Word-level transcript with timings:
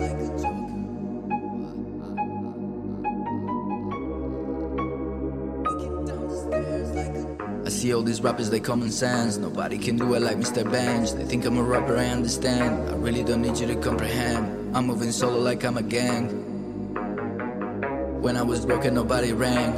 see 7.70 7.92
all 7.92 8.02
these 8.02 8.20
rappers, 8.20 8.50
they 8.50 8.60
common 8.60 8.92
sense. 8.92 9.38
Nobody 9.38 9.76
can 9.76 9.96
do 9.96 10.14
it 10.14 10.20
like 10.20 10.36
Mr. 10.36 10.62
Benj. 10.70 11.10
They 11.12 11.24
think 11.24 11.44
I'm 11.44 11.58
a 11.58 11.62
rapper, 11.64 11.96
I 11.96 12.06
understand. 12.06 12.88
I 12.88 12.94
really 12.94 13.24
don't 13.24 13.42
need 13.42 13.58
you 13.58 13.66
to 13.66 13.74
comprehend. 13.74 14.76
I'm 14.76 14.86
moving 14.86 15.10
solo 15.10 15.40
like 15.40 15.64
I'm 15.64 15.76
a 15.76 15.82
gang. 15.82 16.28
When 18.22 18.36
I 18.36 18.42
was 18.42 18.64
broken, 18.64 18.94
nobody 18.94 19.32
rang. 19.32 19.74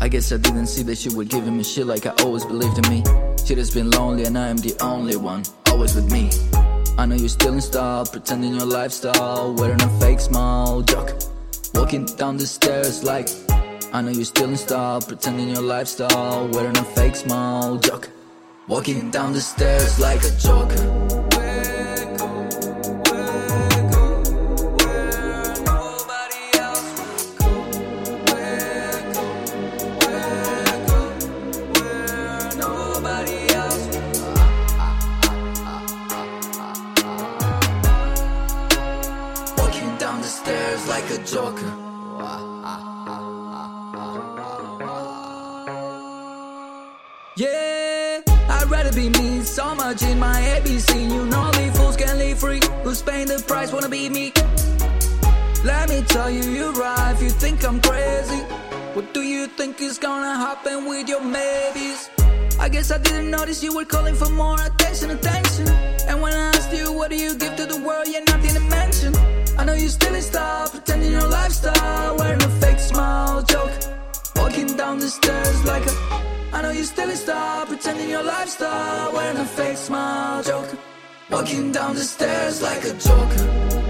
I 0.00 0.08
guess 0.08 0.32
I 0.32 0.38
didn't 0.38 0.66
see 0.66 0.82
that 0.82 1.04
you 1.04 1.16
were 1.16 1.24
giving 1.24 1.56
me 1.56 1.62
shit 1.62 1.86
like 1.86 2.06
I 2.06 2.10
always 2.24 2.44
believed 2.44 2.84
in 2.84 2.90
me. 2.90 3.04
Shit 3.44 3.58
has 3.58 3.72
been 3.72 3.90
lonely 3.90 4.24
and 4.24 4.36
I 4.36 4.48
am 4.48 4.56
the 4.56 4.74
only 4.80 5.16
one, 5.16 5.44
always 5.68 5.94
with 5.94 6.10
me. 6.10 6.28
I 6.98 7.04
know 7.04 7.14
you're 7.14 7.28
still 7.28 7.52
in 7.52 7.60
style, 7.60 8.06
pretending 8.06 8.54
your 8.54 8.64
lifestyle, 8.64 9.54
wearing 9.54 9.82
a 9.82 10.00
fake 10.00 10.18
smile, 10.18 10.80
joke. 10.80 11.12
Walking 11.74 12.06
down 12.06 12.38
the 12.38 12.46
stairs 12.46 13.04
like 13.04 13.28
I 13.92 14.00
know 14.00 14.10
you're 14.10 14.24
still 14.24 14.48
in 14.48 14.56
style, 14.56 15.00
pretending 15.02 15.50
your 15.50 15.62
lifestyle, 15.62 16.48
wearing 16.48 16.76
a 16.76 16.84
fake 16.84 17.16
smile, 17.16 17.76
joke. 17.76 18.08
Walking 18.66 19.10
down 19.10 19.34
the 19.34 19.40
stairs 19.40 20.00
like 20.00 20.24
a 20.24 20.30
joker. 20.38 21.05
Guess 62.76 62.90
I 62.90 62.98
didn't 62.98 63.30
notice 63.30 63.62
you 63.62 63.74
were 63.74 63.86
calling 63.86 64.14
for 64.14 64.28
more 64.28 64.60
attention, 64.60 65.10
attention. 65.10 65.66
And 66.08 66.20
when 66.20 66.34
I 66.34 66.50
asked 66.54 66.72
you, 66.76 66.92
what 66.92 67.08
do 67.10 67.16
you 67.16 67.34
give 67.34 67.56
to 67.56 67.64
the 67.64 67.80
world? 67.80 68.06
You're 68.06 68.24
nothing 68.24 68.52
to 68.52 68.64
mention. 68.76 69.16
I 69.56 69.64
know 69.64 69.72
you 69.72 69.88
still 69.88 70.14
in 70.14 70.20
style, 70.20 70.68
pretending 70.68 71.12
your 71.12 71.26
lifestyle, 71.26 72.18
wearing 72.18 72.42
a 72.42 72.50
fake 72.60 72.78
smile, 72.78 73.42
joke. 73.42 73.72
Walking 74.36 74.76
down 74.76 74.98
the 74.98 75.08
stairs 75.08 75.64
like 75.64 75.86
a. 75.86 75.94
I 76.52 76.60
know 76.60 76.70
you 76.70 76.84
still 76.84 77.08
in 77.08 77.16
style, 77.16 77.64
pretending 77.64 78.10
your 78.10 78.22
lifestyle, 78.22 79.10
wearing 79.14 79.38
a 79.38 79.46
fake 79.46 79.78
smile, 79.78 80.42
joke. 80.42 80.72
Walking 81.30 81.72
down 81.72 81.94
the 81.94 82.04
stairs 82.04 82.60
like 82.60 82.84
a 82.84 82.92
joker. 82.92 83.85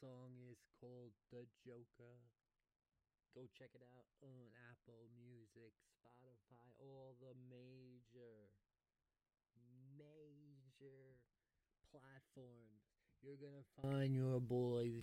Song 0.00 0.30
is 0.50 0.58
called 0.80 1.10
The 1.32 1.44
Joker. 1.66 2.14
Go 3.34 3.42
check 3.58 3.70
it 3.74 3.82
out 3.82 4.06
on 4.22 4.46
Apple 4.70 5.10
Music, 5.18 5.72
Spotify, 5.90 6.70
all 6.78 7.14
the 7.20 7.34
major, 7.50 8.50
major 9.98 11.18
platforms. 11.90 12.86
You're 13.22 13.36
gonna 13.36 13.66
find 13.82 14.14
your 14.14 14.40
boy 14.40 15.02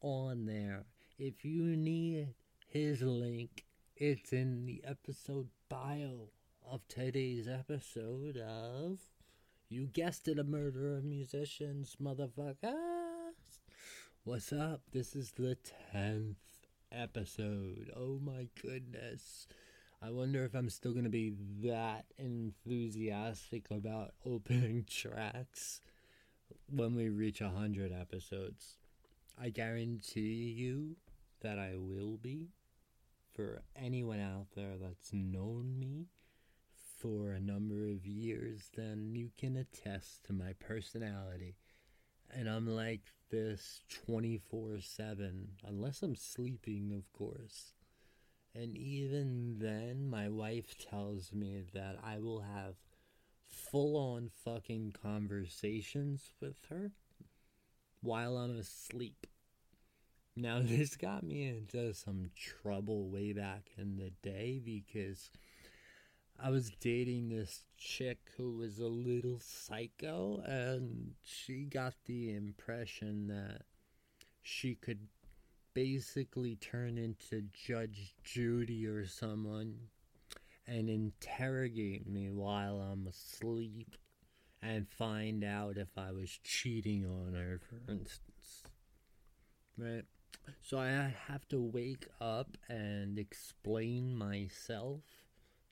on 0.00 0.46
there. 0.46 0.84
If 1.18 1.44
you 1.44 1.76
need 1.76 2.34
his 2.68 3.02
link, 3.02 3.64
it's 3.96 4.32
in 4.32 4.64
the 4.64 4.82
episode 4.86 5.48
bio 5.68 6.30
of 6.64 6.86
today's 6.88 7.48
episode 7.48 8.36
of 8.36 9.00
You 9.68 9.86
Guessed 9.86 10.28
It, 10.28 10.38
a 10.38 10.44
Murder 10.44 10.96
of 10.96 11.04
Musicians, 11.04 11.96
motherfuckers. 12.00 12.99
What's 14.22 14.52
up? 14.52 14.82
This 14.92 15.16
is 15.16 15.30
the 15.30 15.56
10th 15.94 16.34
episode. 16.92 17.90
Oh 17.96 18.20
my 18.22 18.48
goodness. 18.60 19.46
I 20.02 20.10
wonder 20.10 20.44
if 20.44 20.54
I'm 20.54 20.68
still 20.68 20.92
going 20.92 21.04
to 21.04 21.10
be 21.10 21.32
that 21.62 22.04
enthusiastic 22.18 23.70
about 23.70 24.12
opening 24.26 24.84
tracks 24.86 25.80
when 26.70 26.94
we 26.94 27.08
reach 27.08 27.40
100 27.40 27.92
episodes. 27.98 28.76
I 29.40 29.48
guarantee 29.48 30.54
you 30.54 30.96
that 31.40 31.58
I 31.58 31.76
will 31.76 32.18
be. 32.18 32.50
For 33.32 33.62
anyone 33.74 34.20
out 34.20 34.48
there 34.54 34.76
that's 34.78 35.14
known 35.14 35.78
me 35.78 36.08
for 36.98 37.30
a 37.32 37.40
number 37.40 37.86
of 37.86 38.06
years, 38.06 38.68
then 38.76 39.14
you 39.14 39.30
can 39.38 39.56
attest 39.56 40.24
to 40.24 40.34
my 40.34 40.52
personality. 40.60 41.56
And 42.36 42.48
I'm 42.48 42.66
like 42.66 43.00
this 43.30 43.80
24 44.06 44.80
7, 44.80 45.48
unless 45.66 46.02
I'm 46.02 46.16
sleeping, 46.16 46.92
of 46.96 47.12
course. 47.12 47.72
And 48.54 48.76
even 48.76 49.58
then, 49.58 50.08
my 50.08 50.28
wife 50.28 50.76
tells 50.78 51.32
me 51.32 51.62
that 51.72 51.98
I 52.02 52.18
will 52.18 52.40
have 52.40 52.74
full 53.46 53.96
on 53.96 54.30
fucking 54.44 54.94
conversations 55.02 56.32
with 56.40 56.56
her 56.68 56.92
while 58.00 58.36
I'm 58.36 58.58
asleep. 58.58 59.26
Now, 60.36 60.60
this 60.62 60.96
got 60.96 61.22
me 61.22 61.46
into 61.46 61.94
some 61.94 62.30
trouble 62.34 63.08
way 63.08 63.32
back 63.32 63.70
in 63.76 63.96
the 63.96 64.10
day 64.28 64.60
because 64.64 65.30
I 66.42 66.48
was 66.48 66.70
dating 66.80 67.28
this 67.28 67.64
chick 67.76 68.18
who 68.36 68.56
was 68.56 68.78
a 68.78 68.86
little 68.86 69.38
psycho, 69.40 70.42
and 70.46 71.12
she 71.22 71.64
got 71.64 71.94
the 72.06 72.34
impression 72.34 73.26
that 73.26 73.62
she 74.42 74.74
could 74.74 75.08
basically 75.74 76.56
turn 76.56 76.96
into 76.96 77.42
Judge 77.52 78.14
Judy 78.24 78.86
or 78.86 79.06
someone 79.06 79.74
and 80.66 80.88
interrogate 80.88 82.08
me 82.08 82.30
while 82.30 82.80
I'm 82.80 83.06
asleep 83.06 83.96
and 84.62 84.88
find 84.88 85.44
out 85.44 85.76
if 85.76 85.98
I 85.98 86.12
was 86.12 86.30
cheating 86.42 87.04
on 87.04 87.34
her, 87.34 87.60
for 87.68 87.92
instance. 87.92 88.62
Right? 89.76 90.04
So 90.62 90.78
I 90.78 91.14
have 91.28 91.46
to 91.48 91.60
wake 91.60 92.06
up 92.20 92.56
and 92.68 93.18
explain 93.18 94.16
myself 94.16 95.02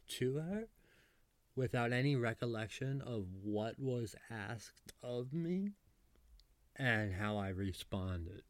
to 0.09 0.37
her 0.37 0.69
without 1.55 1.93
any 1.93 2.17
recollection 2.17 3.03
of 3.03 3.27
what 3.43 3.79
was 3.79 4.15
asked 4.31 4.93
of 5.03 5.33
me 5.33 5.73
and 6.77 7.15
how 7.15 7.37
I 7.37 7.49
responded. 7.49 8.43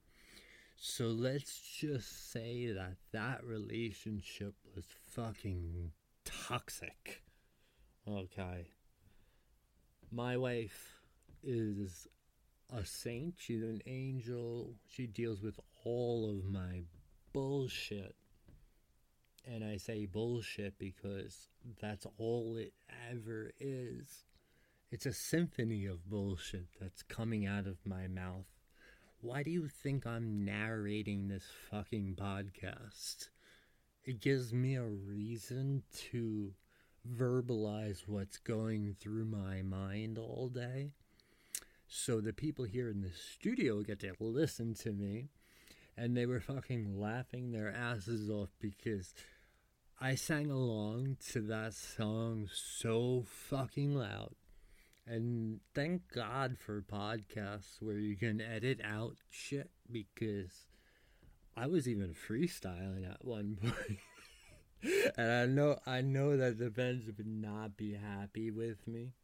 So 0.77 1.07
let's 1.07 1.59
just 1.59 2.31
say 2.31 2.71
that 2.73 2.97
that 3.13 3.45
relationship 3.45 4.55
was 4.75 4.85
fucking 5.11 5.93
toxic. 6.25 7.23
Okay. 8.07 8.69
My 10.13 10.37
wife 10.37 11.01
is 11.43 12.07
a 12.73 12.85
saint, 12.85 13.35
she's 13.39 13.63
an 13.63 13.81
angel. 13.87 14.75
She 14.87 15.07
deals 15.07 15.43
with 15.43 15.59
all 15.85 16.31
of 16.31 16.45
my 16.45 16.83
bullshit. 17.33 18.15
And 19.46 19.64
I 19.64 19.76
say 19.76 20.06
bullshit 20.06 20.79
because 20.79 21.49
that's 21.81 22.06
all 22.19 22.56
it 22.56 22.73
ever 23.11 23.52
is. 23.58 24.25
It's 24.90 25.06
a 25.06 25.12
symphony 25.12 25.87
of 25.87 26.08
bullshit 26.08 26.67
that's 26.81 27.02
coming 27.02 27.46
out 27.46 27.67
of 27.67 27.79
my 27.85 28.08
mouth. 28.08 28.46
Why 29.20 29.43
do 29.43 29.50
you 29.50 29.69
think 29.69 30.06
I'm 30.06 30.44
narrating 30.44 31.29
this 31.29 31.44
fucking 31.70 32.17
podcast? 32.20 33.29
It 34.05 34.20
gives 34.20 34.52
me 34.52 34.76
a 34.76 34.85
reason 34.85 35.82
to 36.11 36.55
verbalize 37.06 38.06
what's 38.06 38.38
going 38.38 38.96
through 39.00 39.25
my 39.25 39.62
mind 39.62 40.19
all 40.19 40.49
day. 40.49 40.93
So 41.87 42.20
the 42.20 42.32
people 42.32 42.64
here 42.64 42.88
in 42.88 43.00
the 43.00 43.11
studio 43.12 43.82
get 43.82 44.00
to 44.00 44.14
listen 44.20 44.75
to 44.75 44.93
me, 44.93 45.31
and 45.99 46.17
they 46.17 46.27
were 46.27 46.41
fucking 46.41 46.99
laughing 46.99 47.50
their 47.50 47.75
asses 47.75 48.31
off 48.31 48.50
because 48.61 49.15
I 50.00 50.15
sang 50.15 50.50
along 50.50 51.17
to 51.33 51.41
that 51.49 51.75
song 51.75 52.49
so 52.53 53.25
fucking 53.27 53.97
loud. 53.97 54.35
And 55.06 55.61
thank 55.75 56.03
God 56.15 56.56
for 56.59 56.83
podcasts 56.83 57.81
where 57.81 57.97
you 57.97 58.15
can 58.15 58.41
edit 58.41 58.81
out 58.85 59.17
shit 59.29 59.71
because 59.91 60.69
I 61.56 61.67
was 61.67 61.89
even 61.89 62.15
freestyling 62.15 63.11
at 63.11 63.25
one 63.25 63.59
point. 63.61 63.99
and 65.17 65.33
I 65.33 65.47
know 65.47 65.79
I 65.85 66.03
know 66.03 66.37
that 66.37 66.59
the 66.59 66.71
fans 66.71 67.06
would 67.06 67.27
not 67.27 67.77
be 67.77 67.95
happy 67.95 68.53
with 68.53 68.87
me 68.87 69.15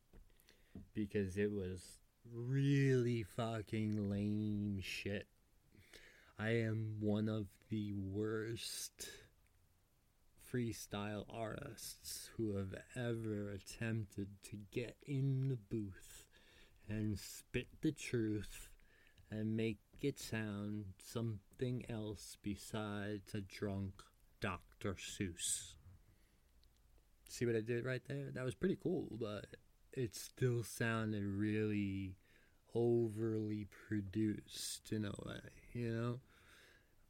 because 0.92 1.36
it 1.36 1.52
was 1.52 1.98
really 2.32 3.22
fucking 3.22 4.10
lame 4.10 4.80
shit. 4.82 5.28
I 6.44 6.56
am 6.58 6.96
one 7.00 7.30
of 7.30 7.46
the 7.70 7.94
worst 7.94 9.08
freestyle 10.52 11.24
artists 11.32 12.28
who 12.36 12.56
have 12.56 12.74
ever 12.94 13.48
attempted 13.48 14.28
to 14.50 14.58
get 14.70 14.94
in 15.06 15.48
the 15.48 15.56
booth 15.56 16.26
and 16.86 17.18
spit 17.18 17.68
the 17.80 17.92
truth 17.92 18.68
and 19.30 19.56
make 19.56 19.78
it 20.02 20.18
sound 20.18 20.84
something 21.02 21.86
else 21.88 22.36
besides 22.42 23.32
a 23.32 23.40
drunk 23.40 24.02
Dr. 24.42 24.96
Seuss. 24.96 25.76
See 27.26 27.46
what 27.46 27.56
I 27.56 27.62
did 27.62 27.86
right 27.86 28.02
there? 28.06 28.30
That 28.34 28.44
was 28.44 28.54
pretty 28.54 28.76
cool, 28.82 29.08
but 29.18 29.46
it 29.94 30.14
still 30.14 30.62
sounded 30.62 31.24
really 31.24 32.16
overly 32.74 33.66
produced 33.88 34.92
in 34.92 35.06
a 35.06 35.12
way, 35.24 35.40
you 35.72 35.90
know? 35.90 36.20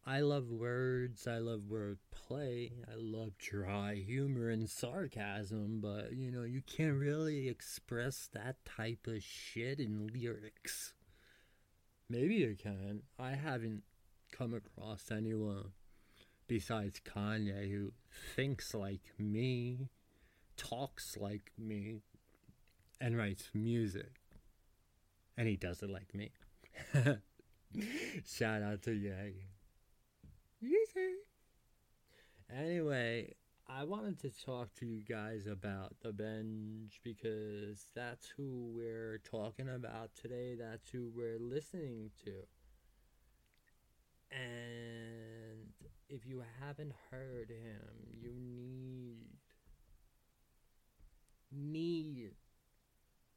I 0.07 0.21
love 0.21 0.51
words, 0.51 1.27
I 1.27 1.39
love 1.39 1.63
wordplay, 1.71 2.73
I 2.87 2.95
love 2.95 3.39
dry 3.39 3.95
humor 3.95 4.51
and 4.51 4.69
sarcasm, 4.69 5.81
but 5.81 6.13
you 6.13 6.31
know, 6.31 6.43
you 6.43 6.61
can't 6.61 6.99
really 6.99 7.49
express 7.49 8.29
that 8.35 8.57
type 8.67 9.07
of 9.07 9.23
shit 9.23 9.81
in 9.81 10.11
lyrics. 10.13 10.93
Maybe 12.11 12.35
you 12.35 12.55
can. 12.55 13.01
I 13.19 13.31
haven't 13.31 13.83
come 14.31 14.53
across 14.53 15.11
anyone 15.11 15.71
besides 16.49 17.01
Kanye 17.01 17.71
who 17.71 17.93
thinks 18.37 18.75
like 18.75 19.15
me, 19.19 19.89
talks 20.59 21.17
like 21.17 21.51
me, 21.57 22.03
and 23.01 23.17
writes 23.17 23.49
music. 23.55 24.21
And 25.39 25.49
he 25.49 25.57
does 25.57 25.83
it 25.83 25.89
like 25.89 26.15
me. 26.15 26.31
Shout 28.27 28.63
out 28.63 28.83
to 28.83 28.93
Ye. 28.93 29.54
Easy. 30.65 31.13
Anyway, 32.51 33.35
I 33.69 33.85
wanted 33.85 34.19
to 34.21 34.31
talk 34.31 34.73
to 34.77 34.87
you 34.87 35.03
guys 35.03 35.47
about 35.47 35.95
the 36.01 36.13
Benj 36.13 37.01
because 37.03 37.87
that's 37.95 38.33
who 38.35 38.73
we're 38.75 39.21
talking 39.31 39.69
about 39.69 40.15
today. 40.15 40.57
That's 40.59 40.89
who 40.89 41.11
we're 41.15 41.39
listening 41.39 42.11
to. 42.25 42.33
And 44.31 45.73
if 46.09 46.25
you 46.25 46.43
haven't 46.61 46.95
heard 47.11 47.51
him, 47.51 47.83
you 48.11 48.33
need 48.35 49.39
need 51.53 52.33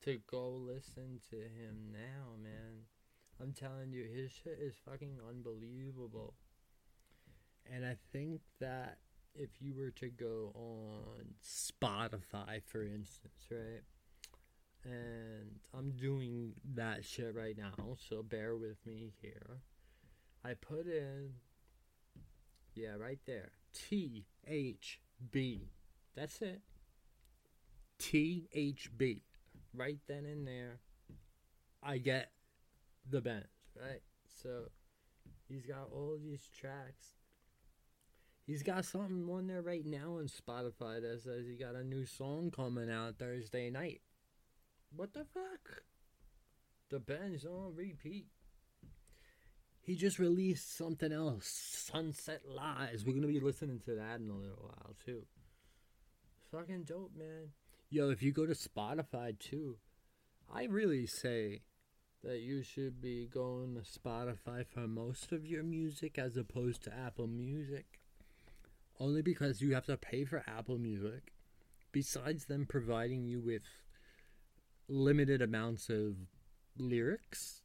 to 0.04 0.18
go 0.32 0.50
listen 0.50 1.20
to 1.30 1.36
him 1.36 1.92
now, 1.92 2.38
man. 2.42 2.86
I'm 3.40 3.54
telling 3.54 3.92
you, 3.92 4.04
his 4.04 4.32
shit 4.32 4.60
is 4.62 4.76
fucking 4.90 5.18
unbelievable. 5.28 6.34
I 7.88 7.96
think 8.12 8.42
that 8.60 8.98
if 9.34 9.50
you 9.62 9.74
were 9.76 9.92
to 9.92 10.10
go 10.10 10.52
on 10.56 11.36
Spotify, 11.44 12.62
for 12.66 12.84
instance, 12.84 13.46
right? 13.50 13.84
And 14.84 15.60
I'm 15.78 15.92
doing 15.92 16.54
that 16.76 17.06
shit 17.06 17.34
right 17.36 17.58
now, 17.58 17.98
so 18.10 18.24
bear 18.24 18.56
with 18.56 18.78
me 18.86 19.14
here. 19.22 19.62
I 20.44 20.54
put 20.54 20.88
in, 20.88 21.32
yeah, 22.74 22.96
right 23.00 23.20
there, 23.26 23.52
T 23.74 24.26
H 24.48 25.00
B. 25.32 25.70
That's 26.16 26.42
it. 26.42 26.62
T 28.00 28.48
H 28.54 28.90
B. 28.98 29.24
Right 29.74 30.00
then 30.08 30.26
and 30.26 30.48
there, 30.48 30.80
I 31.84 32.00
get 32.00 32.32
the 33.10 33.22
band, 33.22 33.46
right? 33.80 34.02
So 34.42 34.70
he's 35.48 35.66
got 35.66 35.90
all 35.94 36.18
these 36.22 36.50
tracks 36.60 37.17
He's 38.48 38.64
got 38.64 38.86
something 38.86 39.28
on 39.30 39.48
there 39.48 39.62
right 39.62 39.86
now 39.86 40.20
on 40.20 40.30
Spotify 40.30 41.02
that 41.02 41.20
says 41.22 41.46
he 41.46 41.58
got 41.58 41.76
a 41.76 41.84
new 41.84 42.06
song 42.06 42.50
coming 42.50 42.90
out 42.90 43.18
Thursday 43.20 43.70
night. 43.70 44.00
What 44.96 45.14
the 45.14 45.26
fuck? 45.26 45.84
The 46.90 47.00
band's 47.00 47.44
on 47.44 47.76
repeat. 47.76 48.28
He 49.82 49.96
just 49.96 50.18
released 50.18 50.78
something 50.78 51.12
else, 51.12 51.46
Sunset 51.48 52.44
Lies. 52.48 53.04
We're 53.06 53.16
gonna 53.16 53.28
be 53.28 53.42
listening 53.42 53.82
to 53.82 53.96
that 53.96 54.22
in 54.22 54.30
a 54.30 54.38
little 54.38 54.72
while 54.72 54.96
too. 55.06 55.24
Fucking 56.50 56.84
dope, 56.84 57.12
man. 57.18 57.50
Yo, 57.90 58.12
if 58.12 58.24
you 58.24 58.32
go 58.32 58.46
to 58.46 58.54
Spotify 58.54 59.38
too, 59.38 59.76
I 60.50 60.64
really 60.64 61.06
say 61.06 61.64
that 62.24 62.40
you 62.40 62.64
should 62.64 63.02
be 63.02 63.28
going 63.28 63.76
to 63.76 63.82
Spotify 63.82 64.66
for 64.66 64.88
most 64.88 65.34
of 65.34 65.46
your 65.46 65.64
music 65.64 66.18
as 66.18 66.38
opposed 66.38 66.84
to 66.84 66.94
Apple 66.94 67.28
Music 67.28 67.97
only 69.00 69.22
because 69.22 69.62
you 69.62 69.74
have 69.74 69.86
to 69.86 69.98
pay 69.98 70.26
for 70.26 70.44
Apple 70.48 70.78
Music. 70.78 71.32
Besides 71.92 72.46
them 72.46 72.66
providing 72.68 73.26
you 73.26 73.40
with 73.40 73.64
limited 74.88 75.42
amounts 75.42 75.90
of 75.90 76.16
lyrics, 76.78 77.62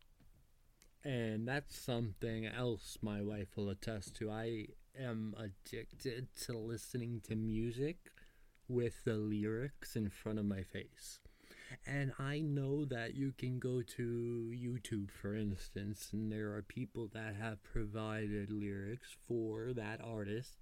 and 1.05 1.47
that's 1.47 1.77
something 1.77 2.47
else 2.47 2.99
my 3.03 3.21
wife 3.21 3.57
will 3.57 3.69
attest 3.69 4.17
to. 4.17 4.31
I 4.31 4.69
am 4.99 5.35
addicted 5.39 6.29
to 6.45 6.57
listening 6.57 7.21
to 7.29 7.35
music 7.35 7.97
with 8.69 9.05
the 9.05 9.15
lyrics 9.15 9.97
in 9.97 10.09
front 10.11 10.39
of 10.39 10.45
my 10.45 10.62
face. 10.62 11.21
And 11.87 12.12
I 12.19 12.41
know 12.41 12.85
that 12.85 13.15
you 13.15 13.33
can 13.37 13.59
go 13.59 13.83
to 13.83 14.53
YouTube, 14.55 15.11
for 15.11 15.35
instance, 15.35 16.11
and 16.12 16.31
there 16.31 16.55
are 16.55 16.62
people 16.62 17.11
that 17.15 17.35
have 17.41 17.62
provided 17.62 18.51
lyrics 18.51 19.17
for 19.27 19.73
that 19.75 20.01
artist 20.03 20.59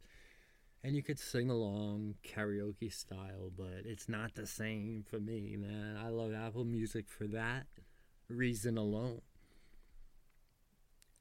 and 0.83 0.97
you 0.97 1.03
could 1.03 1.19
sing 1.19 1.51
along 1.51 2.15
karaoke 2.25 2.93
style, 2.93 3.51
but 3.57 3.83
it's 3.85 4.09
not 4.09 4.35
the 4.35 4.47
same 4.47 5.05
for 5.09 5.21
me, 5.21 5.57
man. 5.59 5.97
I 5.97 6.09
love 6.09 6.33
Apple 6.33 6.65
Music 6.65 7.07
for 7.09 7.27
that 7.29 7.67
reason 8.29 8.79
alone. 8.79 9.21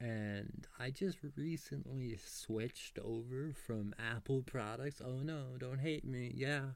And 0.00 0.66
I 0.78 0.90
just 0.90 1.18
recently 1.36 2.18
switched 2.24 2.98
over 2.98 3.52
from 3.66 3.94
Apple 3.98 4.42
products. 4.42 5.02
Oh 5.04 5.18
no, 5.22 5.56
don't 5.58 5.80
hate 5.80 6.06
me. 6.06 6.32
Yeah, 6.34 6.70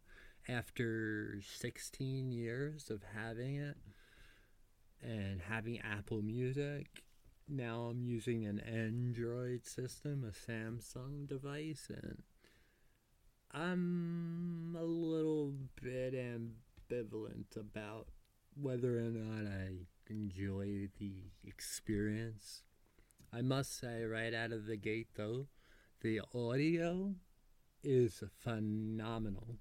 after 0.47 1.41
16 1.59 2.33
years 2.33 2.91
of 2.91 3.03
having 3.15 3.57
it 3.57 3.79
and 5.03 5.41
having 5.41 5.81
Apple 5.81 6.21
Music, 6.21 7.03
now 7.49 7.89
I'm 7.91 8.03
using 8.03 8.45
an 8.45 8.61
Android 8.61 9.65
system, 9.65 10.23
a 10.23 10.51
Samsung 10.51 11.27
device, 11.27 11.89
and 11.89 12.23
I'm 13.57 14.77
a 14.77 14.83
little 14.83 15.53
bit 15.81 16.13
ambivalent 16.13 17.57
about 17.57 18.09
whether 18.61 18.99
or 18.99 19.11
not 19.11 19.47
I 19.49 19.87
enjoy 20.11 20.89
the 20.99 21.31
experience. 21.47 22.65
I 23.33 23.43
must 23.43 23.79
say, 23.79 24.03
right 24.03 24.35
out 24.35 24.51
of 24.51 24.67
the 24.67 24.77
gate, 24.77 25.07
though, 25.17 25.47
the 26.01 26.21
audio 26.35 27.15
is 27.85 28.25
phenomenal. 28.41 29.59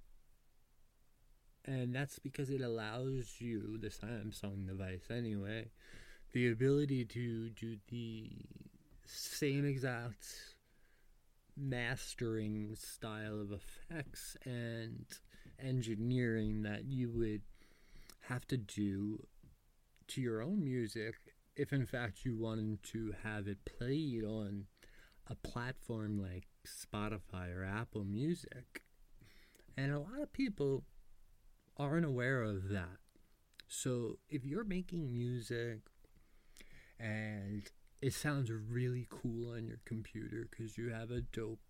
And 1.64 1.94
that's 1.94 2.18
because 2.18 2.50
it 2.50 2.62
allows 2.62 3.36
you, 3.38 3.78
the 3.78 3.90
Samsung 3.90 4.68
device 4.68 5.06
anyway, 5.12 5.70
the 6.32 6.52
ability 6.52 7.06
to 7.06 7.50
do 7.52 7.78
the 7.90 8.32
same 9.06 9.66
exact 9.66 10.53
mastering 11.56 12.76
style 12.76 13.40
of 13.40 13.52
effects 13.52 14.36
and 14.46 15.06
engineering 15.64 16.64
that 16.64 16.86
you 16.86 17.12
would 17.12 17.42
have 18.22 18.46
to 18.48 18.58
do 18.58 19.28
to 20.08 20.22
your 20.22 20.42
own 20.42 20.64
music 20.64 21.16
if 21.56 21.72
in 21.72 21.86
fact 21.86 22.26
you 22.26 22.36
wanted 22.36 22.82
to 22.84 23.14
have 23.24 23.48
it 23.48 23.64
played 23.66 24.24
on 24.24 24.66
a 25.28 25.36
platform 25.36 26.20
like 26.22 26.48
Spotify 26.68 27.56
or 27.56 27.64
Apple 27.64 28.04
Music. 28.04 28.82
And 29.78 29.92
a 29.92 30.00
lot 30.00 30.22
of 30.22 30.34
people 30.34 30.84
aren't 31.78 32.06
aware 32.06 32.42
of 32.42 32.70
that. 32.70 32.98
So 33.68 34.20
if 34.30 34.46
you're 34.46 34.64
making 34.64 35.12
music 35.12 35.80
and 37.00 37.64
it 38.04 38.14
sounds 38.14 38.52
really 38.52 39.08
cool 39.10 39.54
on 39.54 39.66
your 39.66 39.80
computer 39.86 40.46
because 40.50 40.78
you 40.78 40.90
have 40.90 41.10
a 41.10 41.22
dope 41.22 41.62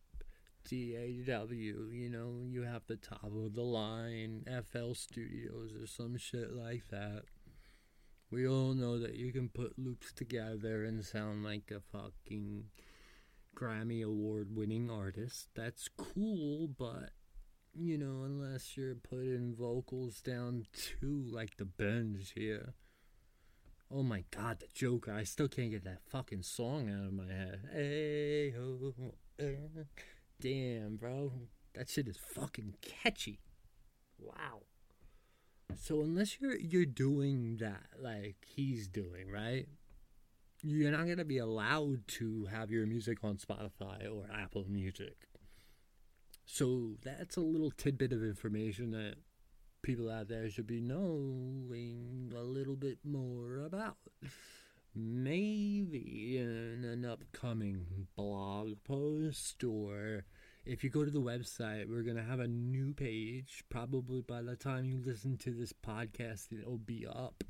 DAW, 0.67 1.51
you 1.51 2.09
know, 2.09 2.47
you 2.49 2.63
have 2.63 2.81
the 2.87 2.95
top 2.95 3.25
of 3.25 3.53
the 3.53 3.61
line 3.61 4.43
FL 4.47 4.93
Studios 4.93 5.75
or 5.79 5.85
some 5.85 6.17
shit 6.17 6.51
like 6.51 6.87
that. 6.89 7.25
We 8.31 8.47
all 8.47 8.73
know 8.73 8.97
that 8.97 9.13
you 9.13 9.31
can 9.31 9.49
put 9.49 9.77
loops 9.77 10.11
together 10.11 10.83
and 10.83 11.05
sound 11.05 11.43
like 11.43 11.69
a 11.69 11.81
fucking 11.95 12.63
Grammy 13.55 14.03
award 14.03 14.55
winning 14.55 14.89
artist. 14.89 15.49
That's 15.55 15.87
cool, 15.87 16.67
but 16.67 17.11
you 17.75 17.99
know, 17.99 18.23
unless 18.23 18.75
you're 18.75 18.95
putting 18.95 19.53
vocals 19.55 20.19
down 20.19 20.65
too, 20.73 21.25
like 21.29 21.57
the 21.57 21.65
bends 21.65 22.31
here. 22.31 22.73
Oh 23.95 24.01
my 24.01 24.23
god, 24.31 24.59
the 24.59 24.65
Joker. 24.73 25.13
I 25.13 25.23
still 25.23 25.47
can't 25.47 25.69
get 25.69 25.83
that 25.83 26.01
fucking 26.09 26.41
song 26.41 26.89
out 26.89 27.05
of 27.05 27.13
my 27.13 27.31
head. 27.31 27.61
Hey, 27.71 28.51
ho, 28.51 28.93
eh. 29.37 29.83
Damn, 30.41 30.95
bro. 30.95 31.31
That 31.75 31.89
shit 31.89 32.07
is 32.07 32.17
fucking 32.17 32.73
catchy. 32.81 33.39
Wow. 34.17 34.63
So 35.75 36.01
unless 36.01 36.41
you're 36.41 36.57
you're 36.57 36.85
doing 36.85 37.57
that 37.57 37.83
like 37.99 38.37
he's 38.47 38.87
doing, 38.87 39.29
right? 39.31 39.67
You're 40.63 40.91
not 40.91 41.07
gonna 41.07 41.23
be 41.23 41.37
allowed 41.37 42.07
to 42.19 42.45
have 42.45 42.71
your 42.71 42.87
music 42.87 43.19
on 43.23 43.37
Spotify 43.37 44.11
or 44.11 44.25
Apple 44.33 44.65
Music. 44.67 45.17
So 46.45 46.95
that's 47.03 47.37
a 47.37 47.41
little 47.41 47.71
tidbit 47.71 48.11
of 48.11 48.23
information 48.23 48.89
that 48.91 49.15
people 49.83 50.09
out 50.09 50.29
there 50.29 50.49
should 50.49 50.65
be 50.65 50.81
knowing 50.81 52.33
a 52.35 52.41
little 52.41 52.75
bit 52.75 52.97
more 53.03 53.59
about. 53.65 53.97
Maybe 54.95 56.37
in 56.37 56.85
an 56.85 57.05
upcoming 57.05 58.07
blog 58.15 58.75
post, 58.85 59.63
or 59.63 60.23
if 60.65 60.83
you 60.83 60.89
go 60.89 61.03
to 61.03 61.11
the 61.11 61.21
website, 61.21 61.89
we're 61.89 62.03
going 62.03 62.15
to 62.15 62.23
have 62.23 62.39
a 62.39 62.47
new 62.47 62.93
page. 62.93 63.63
Probably 63.69 64.21
by 64.21 64.41
the 64.41 64.55
time 64.55 64.85
you 64.85 65.01
listen 65.03 65.37
to 65.39 65.51
this 65.51 65.73
podcast, 65.73 66.53
it'll 66.57 66.77
be 66.77 67.05
up. 67.05 67.43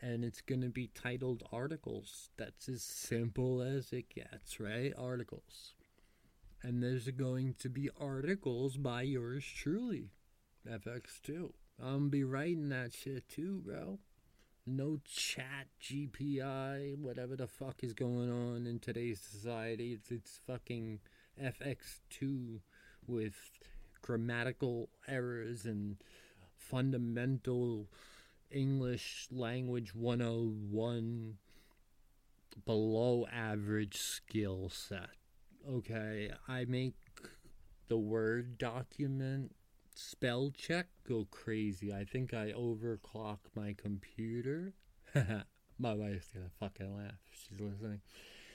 And 0.00 0.24
it's 0.24 0.40
going 0.40 0.62
to 0.62 0.70
be 0.70 0.88
titled 0.88 1.42
Articles. 1.52 2.30
That's 2.38 2.70
as 2.70 2.82
simple 2.82 3.60
as 3.60 3.92
it 3.92 4.08
gets, 4.08 4.58
right? 4.58 4.94
Articles. 4.96 5.74
And 6.62 6.82
there's 6.82 7.08
going 7.08 7.56
to 7.58 7.68
be 7.68 7.90
articles 8.00 8.78
by 8.78 9.02
yours 9.02 9.44
truly. 9.44 10.08
FX2. 10.68 11.52
I'm 11.82 12.08
be 12.10 12.24
writing 12.24 12.68
that 12.70 12.92
shit 12.92 13.28
too, 13.28 13.62
bro. 13.64 13.98
No 14.66 14.98
chat 15.04 15.68
GPI, 15.82 16.98
whatever 16.98 17.34
the 17.36 17.46
fuck 17.46 17.82
is 17.82 17.94
going 17.94 18.30
on 18.30 18.66
in 18.66 18.78
today's 18.78 19.20
society. 19.20 19.92
It's 19.94 20.10
it's 20.10 20.40
fucking 20.46 21.00
FX2 21.42 22.60
with 23.06 23.34
grammatical 24.02 24.90
errors 25.08 25.64
and 25.64 25.96
fundamental 26.56 27.88
English 28.50 29.28
language 29.30 29.94
101 29.94 31.38
below 32.66 33.26
average 33.32 33.96
skill 33.96 34.68
set. 34.70 35.10
Okay, 35.68 36.30
I 36.48 36.64
make 36.66 36.94
the 37.88 37.98
Word 37.98 38.58
document 38.58 39.52
spell 40.00 40.52
check 40.56 40.86
go 41.06 41.26
crazy. 41.30 41.92
I 41.92 42.04
think 42.04 42.32
I 42.32 42.52
overclocked 42.52 43.54
my 43.54 43.74
computer. 43.76 44.74
my 45.78 45.94
wife's 45.94 46.28
gonna 46.28 46.50
fucking 46.58 46.96
laugh. 46.96 47.18
She's 47.30 47.60
listening. 47.60 48.00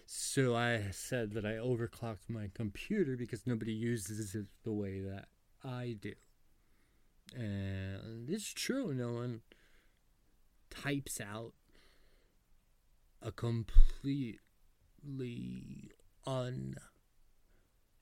So 0.08 0.56
I 0.56 0.90
said 0.92 1.34
that 1.34 1.46
I 1.46 1.54
overclocked 1.54 2.30
my 2.30 2.50
computer 2.54 3.16
because 3.16 3.48
nobody 3.48 3.74
uses 3.74 4.36
it 4.36 4.46
the 4.64 4.74
way 4.74 5.00
that 5.02 5.28
I 5.64 5.98
do. 6.00 6.14
And 7.36 8.30
it's 8.30 8.54
true, 8.54 8.94
no 8.94 9.14
one 9.14 9.42
types 10.70 11.20
out 11.20 11.54
a 13.22 13.32
completely 13.32 14.40
un 16.28 16.76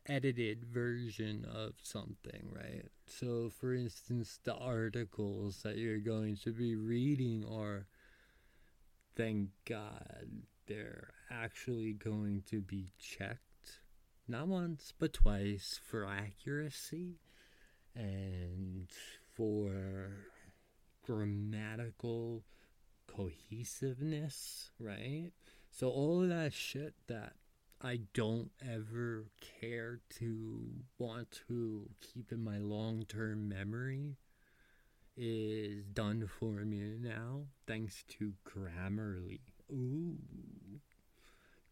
edited 0.08 0.66
version 0.66 1.46
of 1.52 1.74
something, 1.82 2.50
right? 2.52 2.86
So, 3.08 3.50
for 3.50 3.74
instance, 3.74 4.40
the 4.44 4.56
articles 4.56 5.62
that 5.64 5.78
you're 5.78 6.00
going 6.00 6.38
to 6.44 6.52
be 6.52 6.76
reading 6.76 7.46
are, 7.50 7.88
thank 9.16 9.50
God, 9.68 10.28
they're 10.68 11.10
actually 11.32 11.94
going 11.94 12.44
to 12.50 12.62
be 12.62 12.90
checked, 13.00 13.80
not 14.28 14.48
once, 14.48 14.94
but 14.98 15.14
twice 15.14 15.80
for 15.84 16.06
accuracy 16.06 17.20
and 17.96 18.90
for 19.34 20.28
grammatical 21.06 22.44
cohesiveness, 23.08 24.72
right? 24.80 25.32
So, 25.72 25.90
all 25.90 26.22
that 26.28 26.54
shit 26.54 26.94
that 27.08 27.34
I 27.86 28.00
don't 28.14 28.50
ever 28.66 29.26
care 29.60 30.00
to 30.20 30.62
want 30.98 31.42
to 31.50 31.90
keep 32.00 32.32
in 32.32 32.42
my 32.42 32.58
long 32.58 33.04
term 33.06 33.50
memory 33.50 34.16
is 35.18 35.84
done 35.94 36.28
for 36.40 36.64
me 36.64 36.96
now 37.00 37.42
thanks 37.68 38.06
to 38.18 38.34
Grammarly. 38.48 39.42
Ooh. 39.70 40.18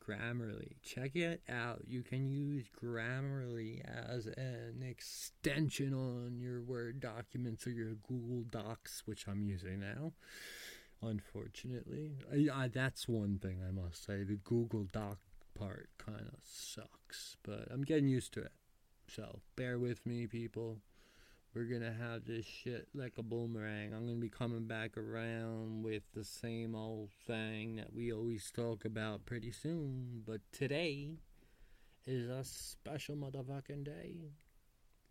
Grammarly. 0.06 0.74
Check 0.84 1.16
it 1.16 1.44
out. 1.48 1.84
You 1.88 2.04
can 2.04 2.30
use 2.30 2.66
Grammarly 2.84 3.82
as 3.86 4.26
an 4.26 4.84
extension 4.84 5.94
on 5.94 6.40
your 6.40 6.62
Word 6.62 7.00
documents 7.00 7.66
or 7.66 7.70
your 7.70 7.94
Google 8.08 8.44
Docs, 8.50 9.04
which 9.06 9.28
I'm 9.28 9.44
using 9.44 9.80
now. 9.80 10.12
Unfortunately, 11.02 12.12
I, 12.32 12.64
I, 12.64 12.68
that's 12.68 13.08
one 13.08 13.40
thing 13.40 13.60
I 13.66 13.72
must 13.72 14.04
say. 14.06 14.24
The 14.24 14.40
Google 14.44 14.88
Doc 14.92 15.18
part 15.62 15.90
kind 15.98 16.28
of 16.28 16.40
sucks, 16.44 17.38
but 17.44 17.68
I'm 17.70 17.84
getting 17.84 18.08
used 18.08 18.34
to 18.34 18.42
it. 18.42 18.54
So 19.08 19.42
bear 19.56 19.78
with 19.78 20.06
me, 20.06 20.26
people. 20.26 20.80
We're 21.54 21.66
gonna 21.66 21.94
have 21.94 22.26
this 22.26 22.46
shit 22.46 22.88
like 22.96 23.14
a 23.18 23.24
boomerang. 23.24 23.94
I'm 23.94 24.08
gonna 24.08 24.20
be 24.20 24.30
coming 24.30 24.66
back 24.66 24.98
around 24.98 25.84
with 25.84 26.04
the 26.14 26.24
same 26.24 26.76
old 26.76 27.10
thing 27.28 27.76
that 27.76 27.94
we 27.94 28.12
always 28.12 28.50
talk 28.52 28.86
about 28.86 29.26
pretty 29.26 29.52
soon. 29.52 30.24
But 30.26 30.42
today 30.52 31.18
is 32.06 32.28
a 32.28 32.44
special 32.44 33.16
motherfucking 33.16 33.84
day. 33.84 34.32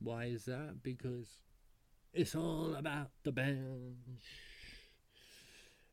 Why 0.00 0.24
is 0.24 0.46
that? 0.46 0.82
Because 0.82 1.28
it's 2.12 2.34
all 2.34 2.74
about 2.74 3.10
the 3.22 3.32
Benj. 3.32 3.96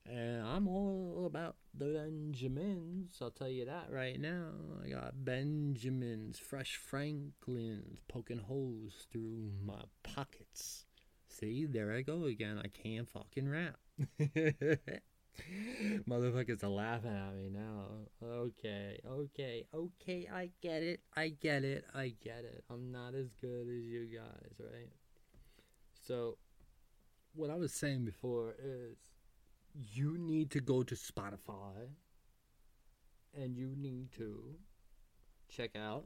And 0.10 0.42
I'm 0.46 0.68
all 0.68 1.26
about 1.26 1.56
the 1.74 1.86
Benjamins. 1.86 3.18
I'll 3.22 3.32
tell 3.32 3.50
you 3.50 3.66
that 3.66 3.88
right 3.92 4.20
now. 4.20 4.52
I 4.84 4.90
got 4.90 5.26
Benjamins, 5.26 6.40
fresh 6.40 6.78
Franklins 6.78 8.00
poking 8.08 8.40
holes 8.40 9.08
through 9.12 9.52
my 9.66 9.82
pockets. 10.04 10.86
See, 11.28 11.66
there 11.66 11.92
I 11.92 12.02
go 12.02 12.24
again. 12.26 12.60
I 12.64 12.68
can't 12.70 13.10
fucking 13.10 13.50
rap. 13.50 13.76
Motherfuckers 16.08 16.64
are 16.64 16.70
laughing 16.70 17.12
at 17.16 17.36
me 17.36 17.50
now. 17.50 18.08
Okay, 18.24 19.00
okay, 19.06 19.66
okay. 19.74 20.28
I 20.34 20.50
get 20.62 20.84
it. 20.84 21.02
I 21.16 21.30
get 21.30 21.64
it. 21.64 21.86
I 21.94 22.14
get 22.24 22.46
it. 22.46 22.64
I'm 22.70 22.92
not 22.92 23.14
as 23.14 23.28
good 23.42 23.68
as 23.68 23.86
you 23.86 24.06
guys, 24.06 24.54
right? 24.60 24.90
So, 26.02 26.38
what 27.36 27.50
I 27.50 27.56
was 27.56 27.74
saying 27.74 28.06
before 28.06 28.56
is 28.64 28.98
you 29.78 30.18
need 30.18 30.52
to 30.52 30.60
go 30.60 30.84
to 30.84 30.96
Spotify 30.96 31.90
and 33.36 33.56
you 33.56 33.76
need 33.78 34.12
to 34.14 34.56
check 35.50 35.76
out 35.76 36.06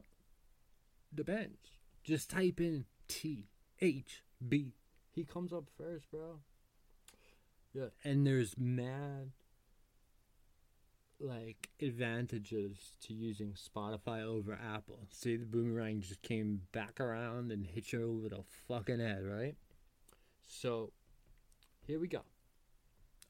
the 1.12 1.24
Benj. 1.24 1.56
Just 2.04 2.30
type 2.30 2.60
in 2.60 2.84
T 3.08 3.48
H 3.80 4.22
B. 4.46 4.74
He 5.14 5.24
comes 5.24 5.52
up 5.52 5.64
first, 5.76 6.10
bro. 6.10 6.40
Yeah, 7.72 7.86
and 8.04 8.26
there's 8.26 8.54
mad 8.58 9.30
like 11.18 11.68
advantages 11.80 12.96
to 13.06 13.14
using 13.14 13.52
Spotify 13.54 14.22
over 14.22 14.52
Apple. 14.52 15.06
See, 15.10 15.36
the 15.36 15.46
boomerang 15.46 16.00
just 16.00 16.20
came 16.22 16.62
back 16.72 17.00
around 17.00 17.52
and 17.52 17.64
hit 17.64 17.92
you 17.92 18.02
over 18.02 18.28
the 18.28 18.42
fucking 18.68 18.98
head, 18.98 19.22
right? 19.24 19.54
So, 20.44 20.92
here 21.86 22.00
we 22.00 22.08
go. 22.08 22.22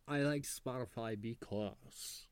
I 0.09 0.19
like 0.19 0.43
Spotify 0.43 1.21
because 1.21 2.27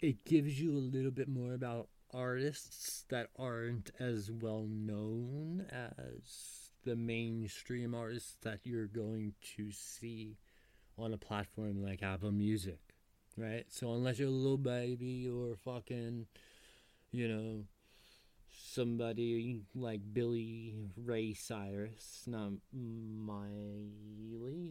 it 0.00 0.24
gives 0.24 0.60
you 0.60 0.72
a 0.72 0.78
little 0.78 1.10
bit 1.10 1.28
more 1.28 1.52
about 1.52 1.88
artists 2.14 3.04
that 3.08 3.28
aren't 3.36 3.90
as 3.98 4.30
well 4.30 4.66
known 4.68 5.66
as 5.70 6.70
the 6.84 6.96
mainstream 6.96 7.94
artists 7.94 8.36
that 8.42 8.60
you're 8.62 8.86
going 8.86 9.34
to 9.56 9.70
see 9.72 10.38
on 10.96 11.12
a 11.12 11.18
platform 11.18 11.82
like 11.82 12.02
Apple 12.02 12.32
Music, 12.32 12.80
right? 13.36 13.66
So 13.68 13.92
unless 13.92 14.18
you're 14.18 14.28
a 14.28 14.30
Lil 14.30 14.56
Baby 14.58 15.28
or 15.28 15.56
fucking, 15.56 16.26
you 17.10 17.28
know, 17.28 17.64
somebody 18.50 19.62
like 19.74 20.00
Billy 20.12 20.76
Ray 20.96 21.34
Cyrus, 21.34 22.22
not 22.26 22.52
Miley 22.72 23.90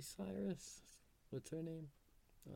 Cyrus. 0.01 0.96
What's 1.37 1.51
her 1.51 1.61
name? 1.61 1.89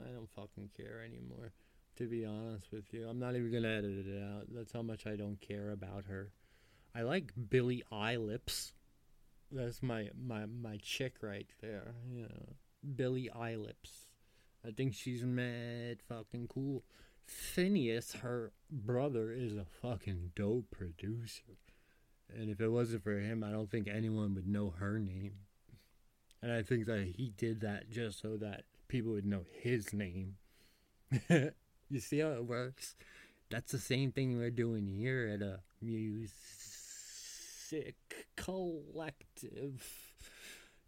I 0.03 0.09
don't 0.09 0.31
fucking 0.31 0.71
care 0.75 1.03
anymore. 1.05 1.53
To 1.97 2.07
be 2.07 2.25
honest 2.25 2.71
with 2.71 2.91
you, 2.91 3.07
I'm 3.07 3.19
not 3.19 3.35
even 3.35 3.51
gonna 3.51 3.67
edit 3.67 4.07
it 4.07 4.23
out. 4.23 4.47
That's 4.51 4.71
how 4.71 4.81
much 4.81 5.05
I 5.05 5.15
don't 5.15 5.39
care 5.39 5.69
about 5.69 6.05
her. 6.05 6.31
I 6.95 7.03
like 7.03 7.31
Billie 7.51 7.83
Eilish. 7.93 8.71
That's 9.51 9.83
my 9.83 10.09
my 10.19 10.47
my 10.47 10.77
chick 10.81 11.17
right 11.21 11.45
there. 11.61 11.93
You 12.11 12.23
know, 12.23 12.55
Billie 12.95 13.29
Eilish. 13.38 14.07
I 14.67 14.71
think 14.71 14.95
she's 14.95 15.23
mad 15.23 16.00
fucking 16.09 16.47
cool. 16.47 16.83
Finneas, 17.29 18.21
her 18.21 18.51
brother, 18.71 19.31
is 19.31 19.55
a 19.55 19.65
fucking 19.83 20.31
dope 20.35 20.71
producer. 20.71 21.59
And 22.35 22.50
if 22.50 22.59
it 22.59 22.69
wasn't 22.69 23.03
for 23.03 23.19
him, 23.19 23.43
I 23.43 23.51
don't 23.51 23.69
think 23.69 23.88
anyone 23.88 24.33
would 24.33 24.47
know 24.47 24.73
her 24.79 24.97
name. 24.97 25.33
And 26.41 26.51
I 26.51 26.63
think 26.63 26.88
that 26.88 27.05
he 27.15 27.29
did 27.38 27.61
that 27.61 27.91
just 27.91 28.19
so 28.19 28.38
that 28.38 28.63
people 28.91 29.13
would 29.13 29.25
know 29.25 29.45
his 29.53 29.93
name. 29.93 30.36
you 31.29 32.00
see 32.00 32.19
how 32.19 32.31
it 32.31 32.45
works? 32.45 32.95
That's 33.50 33.71
the 33.71 33.79
same 33.79 34.12
thing 34.12 34.38
we're 34.38 34.51
doing 34.51 34.86
here 34.86 35.31
at 35.33 35.41
a 35.41 35.62
music 35.81 36.33
collective. 38.36 39.81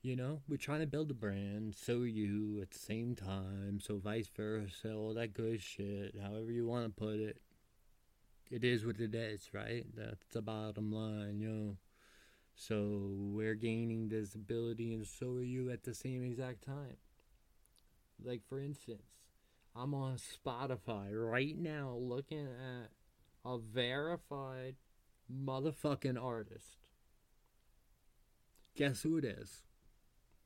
You 0.01 0.17
know, 0.17 0.41
we're 0.49 0.57
trying 0.57 0.81
to 0.81 0.85
build 0.85 1.11
a 1.11 1.13
brand, 1.13 1.75
so 1.75 1.99
are 1.99 2.05
you 2.05 2.59
at 2.61 2.71
the 2.71 2.79
same 2.79 3.15
time, 3.15 3.79
so 3.81 3.99
vice 3.99 4.29
versa, 4.35 4.93
all 4.93 5.13
that 5.13 5.33
good 5.33 5.61
shit, 5.61 6.13
however 6.21 6.51
you 6.51 6.67
want 6.67 6.85
to 6.85 7.01
put 7.01 7.19
it. 7.19 7.37
It 8.51 8.65
is 8.65 8.85
what 8.85 8.99
it 8.99 9.15
is, 9.15 9.47
right? 9.53 9.85
That's 9.95 10.25
the 10.33 10.41
bottom 10.41 10.91
line, 10.91 11.39
yo. 11.39 11.49
Know? 11.49 11.77
So 12.55 13.13
we're 13.15 13.55
gaining 13.55 14.09
visibility, 14.09 14.93
and 14.93 15.07
so 15.07 15.35
are 15.35 15.41
you 15.41 15.71
at 15.71 15.83
the 15.83 15.93
same 15.93 16.21
exact 16.21 16.65
time. 16.65 16.97
Like, 18.23 18.41
for 18.47 18.59
instance, 18.59 19.03
I'm 19.75 19.93
on 19.93 20.17
Spotify 20.17 21.07
right 21.11 21.57
now 21.57 21.97
looking 21.99 22.47
at 22.47 22.89
a 23.45 23.57
verified 23.57 24.75
motherfucking 25.31 26.21
artist. 26.21 26.87
Guess 28.75 29.01
who 29.01 29.17
it 29.17 29.25
is? 29.25 29.63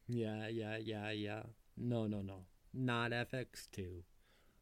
Yeah, 0.08 0.48
yeah, 0.48 0.78
yeah, 0.78 1.12
yeah. 1.12 1.44
No, 1.78 2.08
no, 2.08 2.22
no. 2.22 2.46
Not 2.74 3.12
FX2. 3.12 4.04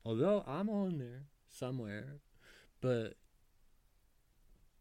Although 0.04 0.44
I'm 0.48 0.70
on 0.70 0.98
there 0.98 1.24
somewhere. 1.50 2.18
But 2.82 3.16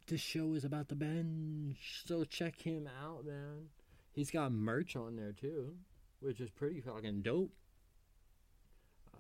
this 0.07 0.21
show 0.21 0.55
is 0.55 0.65
about 0.65 0.89
the 0.89 0.95
Benj. 0.95 2.03
So 2.07 2.25
check 2.25 2.61
him 2.61 2.89
out, 3.03 3.25
man. 3.25 3.69
He's 4.13 4.31
got 4.31 4.53
merch 4.53 4.97
on 4.97 5.17
there 5.17 5.33
too, 5.33 5.75
which 6.21 6.41
is 6.41 6.51
pretty 6.51 6.81
fucking 6.81 7.23
dope. 7.23 7.53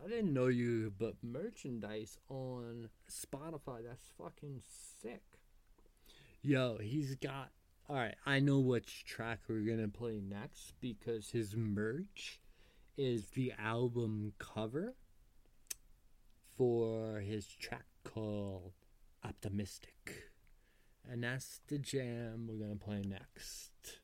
I 0.02 0.08
didn't 0.08 0.32
know 0.32 0.46
you, 0.46 0.92
but 0.98 1.14
merchandise 1.22 2.18
on 2.28 2.88
Spotify, 3.10 3.84
that's 3.84 4.08
fucking 4.18 4.62
sick. 5.00 5.22
Yo, 6.42 6.78
he's 6.78 7.14
got 7.16 7.50
all 7.86 7.96
right, 7.96 8.14
I 8.24 8.40
know 8.40 8.60
which 8.60 9.04
track 9.04 9.40
we're 9.46 9.60
gonna 9.60 9.88
play 9.88 10.18
next 10.18 10.72
because 10.80 11.30
his 11.30 11.54
merch 11.54 12.40
is 12.96 13.30
the 13.30 13.52
album 13.58 14.32
cover 14.38 14.94
for 16.56 17.20
his 17.20 17.46
track 17.46 17.84
called 18.02 18.72
Optimistic. 19.22 20.30
And 21.06 21.24
that's 21.24 21.60
the 21.66 21.78
jam 21.78 22.46
we're 22.48 22.64
gonna 22.64 22.76
play 22.76 23.02
next. 23.02 24.00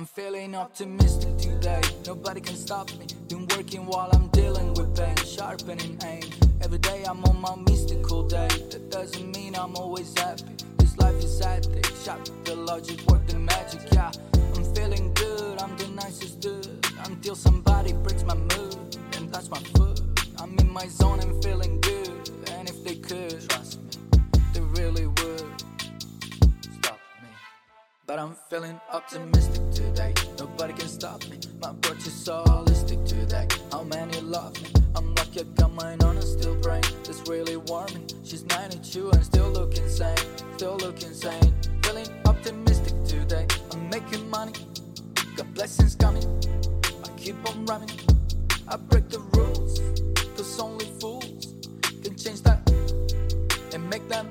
I'm 0.00 0.06
feeling 0.06 0.54
optimistic 0.54 1.36
today. 1.36 1.82
Nobody 2.06 2.40
can 2.40 2.56
stop 2.56 2.90
me. 2.98 3.06
Been 3.28 3.46
working 3.48 3.84
while 3.84 4.08
I'm 4.14 4.28
dealing 4.28 4.72
with 4.72 4.96
pain, 4.96 5.14
sharpening 5.26 5.98
aim. 6.02 6.22
Every 6.62 6.78
day 6.78 7.04
I'm 7.06 7.22
on 7.24 7.38
my 7.38 7.54
mystical 7.68 8.26
day. 8.26 8.48
That 8.70 8.90
doesn't 8.90 9.36
mean 9.36 9.54
I'm 9.54 9.76
always 9.76 10.18
happy. 10.18 10.56
This 10.78 10.96
life 10.96 11.22
is 11.22 11.38
hectic. 11.38 11.84
Shot 12.02 12.30
the 12.44 12.56
logic, 12.56 13.06
work 13.10 13.26
the 13.26 13.38
magic. 13.40 13.82
Yeah, 13.92 14.10
I'm 14.56 14.74
feeling 14.74 15.12
good. 15.12 15.60
I'm 15.60 15.76
the 15.76 15.88
nicest 15.88 16.40
dude. 16.40 16.66
Until 17.04 17.34
somebody 17.34 17.92
breaks 17.92 18.24
my 18.24 18.36
mood 18.36 18.96
and 19.18 19.30
touch 19.30 19.50
my 19.50 19.60
foot. 19.74 20.00
I'm 20.38 20.58
in 20.60 20.70
my 20.70 20.86
zone 20.86 21.20
and 21.20 21.44
feeling 21.44 21.78
good. 21.82 21.99
But 28.10 28.18
I'm 28.18 28.34
feeling 28.48 28.80
optimistic 28.92 29.70
today. 29.70 30.12
Nobody 30.36 30.72
can 30.72 30.88
stop 30.88 31.24
me. 31.30 31.38
My 31.62 31.70
approach 31.70 32.04
is 32.08 32.12
so 32.12 32.42
holistic 32.44 33.06
today. 33.06 33.46
How 33.70 33.84
many 33.84 34.20
love 34.20 34.60
me? 34.60 34.68
I'm 34.96 35.14
lucky 35.14 35.42
I 35.42 35.44
got 35.54 35.72
mine 35.74 36.02
on 36.02 36.16
a 36.16 36.22
steel 36.22 36.56
brain. 36.56 36.82
It's 37.08 37.22
really 37.28 37.56
warming. 37.56 38.08
She's 38.24 38.44
92 38.46 39.12
and 39.12 39.24
still 39.24 39.48
looking 39.50 39.88
sane. 39.88 40.16
Still 40.56 40.76
looking 40.78 41.14
sane. 41.14 41.54
Feeling 41.84 42.08
optimistic 42.26 42.94
today. 43.06 43.46
I'm 43.70 43.88
making 43.90 44.28
money. 44.28 44.54
Got 45.36 45.54
blessings 45.54 45.94
coming. 45.94 46.26
I 47.04 47.08
keep 47.16 47.36
on 47.48 47.64
running. 47.66 47.90
I 48.66 48.76
break 48.76 49.08
the 49.08 49.20
rules. 49.20 49.78
Cause 50.36 50.58
only 50.58 50.86
fools 50.98 51.54
can 52.02 52.16
change 52.16 52.42
that 52.42 52.68
and 53.72 53.88
make 53.88 54.08
them 54.08 54.26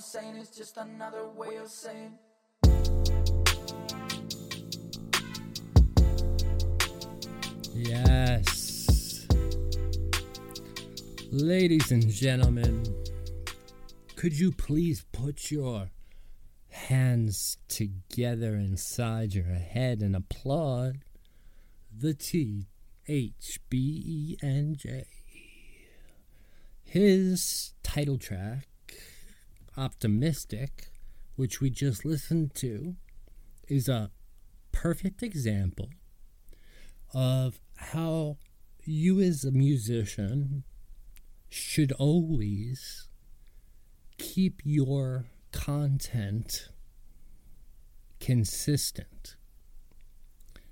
saying 0.00 0.36
is 0.36 0.48
just 0.48 0.76
another 0.78 1.28
way 1.28 1.56
of 1.56 1.68
saying. 1.68 2.12
Yes. 7.74 9.26
Ladies 11.30 11.92
and 11.92 12.08
gentlemen, 12.08 12.82
could 14.16 14.38
you 14.38 14.52
please 14.52 15.04
put 15.12 15.50
your 15.50 15.90
hands 16.70 17.58
together 17.68 18.54
inside 18.54 19.34
your 19.34 19.44
head 19.44 20.00
and 20.00 20.16
applaud 20.16 21.04
the 21.94 22.14
T 22.14 22.68
H 23.06 23.60
B 23.68 24.02
E 24.04 24.36
N 24.42 24.74
J? 24.76 25.04
His 26.82 27.74
title 27.82 28.18
track 28.18 28.69
optimistic, 29.76 30.90
which 31.36 31.60
we 31.60 31.70
just 31.70 32.04
listened 32.04 32.54
to, 32.56 32.96
is 33.68 33.88
a 33.88 34.10
perfect 34.72 35.22
example 35.22 35.90
of 37.14 37.60
how 37.76 38.36
you, 38.84 39.20
as 39.20 39.44
a 39.44 39.50
musician, 39.50 40.64
should 41.48 41.92
always 41.92 43.08
keep 44.18 44.60
your 44.64 45.26
content 45.52 46.68
consistent. 48.20 49.36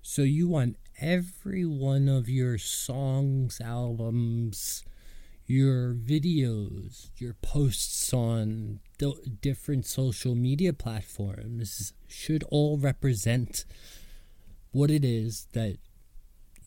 So 0.03 0.23
you 0.23 0.49
want 0.49 0.77
every 1.01 1.65
one 1.65 2.09
of 2.09 2.29
your 2.29 2.59
songs, 2.59 3.61
albums, 3.61 4.85
your 5.49 5.95
videos, 5.95 7.09
your 7.17 7.33
posts 7.33 8.13
on 8.13 8.81
different 9.41 9.87
social 9.87 10.35
media 10.35 10.75
platforms 10.75 11.95
should 12.07 12.45
all 12.51 12.77
represent 12.77 13.65
what 14.73 14.91
it 14.91 15.07
is 15.07 15.49
that 15.55 15.79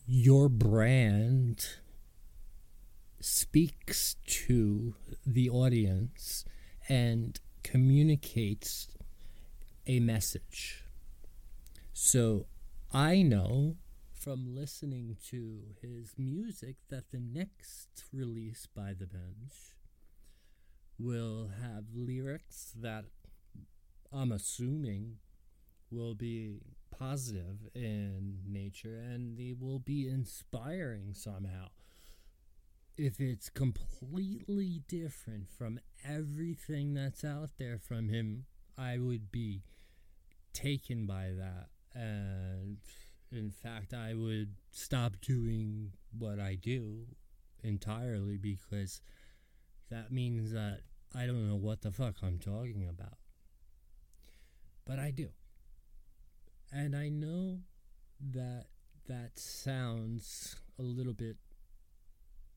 your 0.04 0.48
brand 0.48 1.64
speaks 3.20 4.16
to 4.26 4.96
the 5.24 5.48
audience 5.48 6.44
and 6.88 7.38
communicates 7.62 8.88
a 9.86 10.00
message. 10.00 10.82
So 11.92 12.46
I 12.92 13.22
know 13.22 13.76
from 14.22 14.54
listening 14.54 15.16
to 15.30 15.62
his 15.80 16.14
music 16.16 16.76
that 16.88 17.10
the 17.10 17.18
next 17.18 18.04
release 18.12 18.68
by 18.72 18.94
the 18.96 19.06
Benj 19.06 19.74
will 20.96 21.50
have 21.60 21.86
lyrics 21.92 22.72
that 22.80 23.06
I'm 24.12 24.30
assuming 24.30 25.16
will 25.90 26.14
be 26.14 26.60
positive 26.96 27.68
in 27.74 28.38
nature 28.46 28.96
and 28.96 29.36
they 29.36 29.54
will 29.58 29.80
be 29.80 30.08
inspiring 30.08 31.14
somehow. 31.14 31.70
If 32.96 33.18
it's 33.18 33.48
completely 33.48 34.82
different 34.86 35.50
from 35.50 35.80
everything 36.08 36.94
that's 36.94 37.24
out 37.24 37.50
there 37.58 37.78
from 37.78 38.08
him, 38.08 38.44
I 38.78 38.98
would 38.98 39.32
be 39.32 39.62
taken 40.52 41.06
by 41.06 41.32
that. 41.36 41.70
And 41.94 42.78
in 43.32 43.50
fact, 43.50 43.94
I 43.94 44.14
would 44.14 44.54
stop 44.70 45.20
doing 45.20 45.92
what 46.16 46.38
I 46.38 46.54
do 46.54 47.06
entirely 47.62 48.36
because 48.36 49.00
that 49.90 50.12
means 50.12 50.52
that 50.52 50.80
I 51.14 51.26
don't 51.26 51.48
know 51.48 51.56
what 51.56 51.82
the 51.82 51.90
fuck 51.90 52.16
I'm 52.22 52.38
talking 52.38 52.86
about. 52.88 53.18
But 54.86 54.98
I 54.98 55.10
do. 55.10 55.28
And 56.72 56.96
I 56.96 57.08
know 57.08 57.58
that 58.32 58.66
that 59.08 59.38
sounds 59.38 60.56
a 60.78 60.82
little 60.82 61.12
bit 61.12 61.36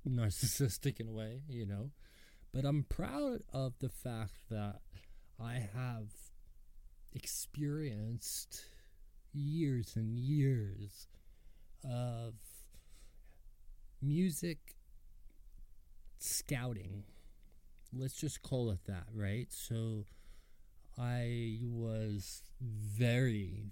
narcissistic 0.08 1.00
in 1.00 1.08
a 1.08 1.12
way, 1.12 1.42
you 1.50 1.66
know, 1.66 1.92
but 2.54 2.66
I'm 2.66 2.86
proud 2.88 3.42
of 3.52 3.74
the 3.80 3.90
fact 3.90 4.34
that 4.50 4.82
I 5.40 5.68
have 5.74 6.08
experienced 7.14 8.64
years 9.36 9.96
and 9.96 10.18
years 10.18 11.08
of 11.84 12.34
music 14.02 14.76
scouting. 16.20 17.04
Let's 17.94 18.16
just 18.16 18.42
call 18.42 18.72
it 18.72 18.86
that, 18.88 19.06
right? 19.14 19.48
So 19.52 20.06
I 20.98 21.60
was 21.62 22.44
very, 22.62 23.66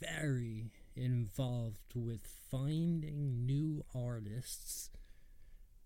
very 0.00 0.70
involved 0.94 1.94
with 1.94 2.26
finding 2.50 3.44
new 3.46 3.84
artists 3.94 4.90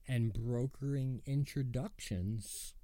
and 0.09 0.33
brokering 0.33 1.22
introductions 1.26 2.74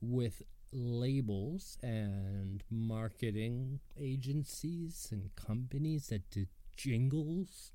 with 0.00 0.42
labels 0.72 1.76
and 1.82 2.62
marketing 2.70 3.80
agencies 3.98 5.08
and 5.10 5.34
companies 5.34 6.08
that 6.08 6.30
did 6.30 6.48
jingles 6.76 7.72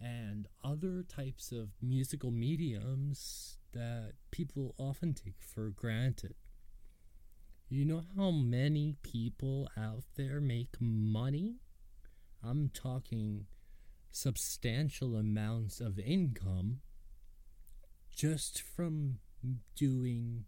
and 0.00 0.48
other 0.64 1.02
types 1.02 1.52
of 1.52 1.68
musical 1.80 2.30
mediums 2.30 3.56
that 3.72 4.12
people 4.30 4.74
often 4.78 5.14
take 5.14 5.40
for 5.40 5.70
granted. 5.70 6.34
You 7.68 7.84
know 7.86 8.02
how 8.16 8.30
many 8.30 8.96
people 9.02 9.70
out 9.78 10.04
there 10.16 10.40
make 10.40 10.76
money? 10.80 11.56
I'm 12.44 12.68
talking 12.74 13.46
substantial 14.10 15.16
amounts 15.16 15.80
of 15.80 15.98
income 15.98 16.80
just 18.14 18.60
from 18.60 19.18
doing 19.74 20.44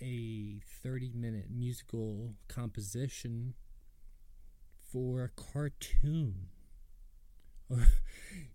a 0.00 0.60
30 0.82 1.12
minute 1.14 1.46
musical 1.50 2.34
composition 2.48 3.54
for 4.92 5.24
a 5.24 5.28
cartoon. 5.40 6.48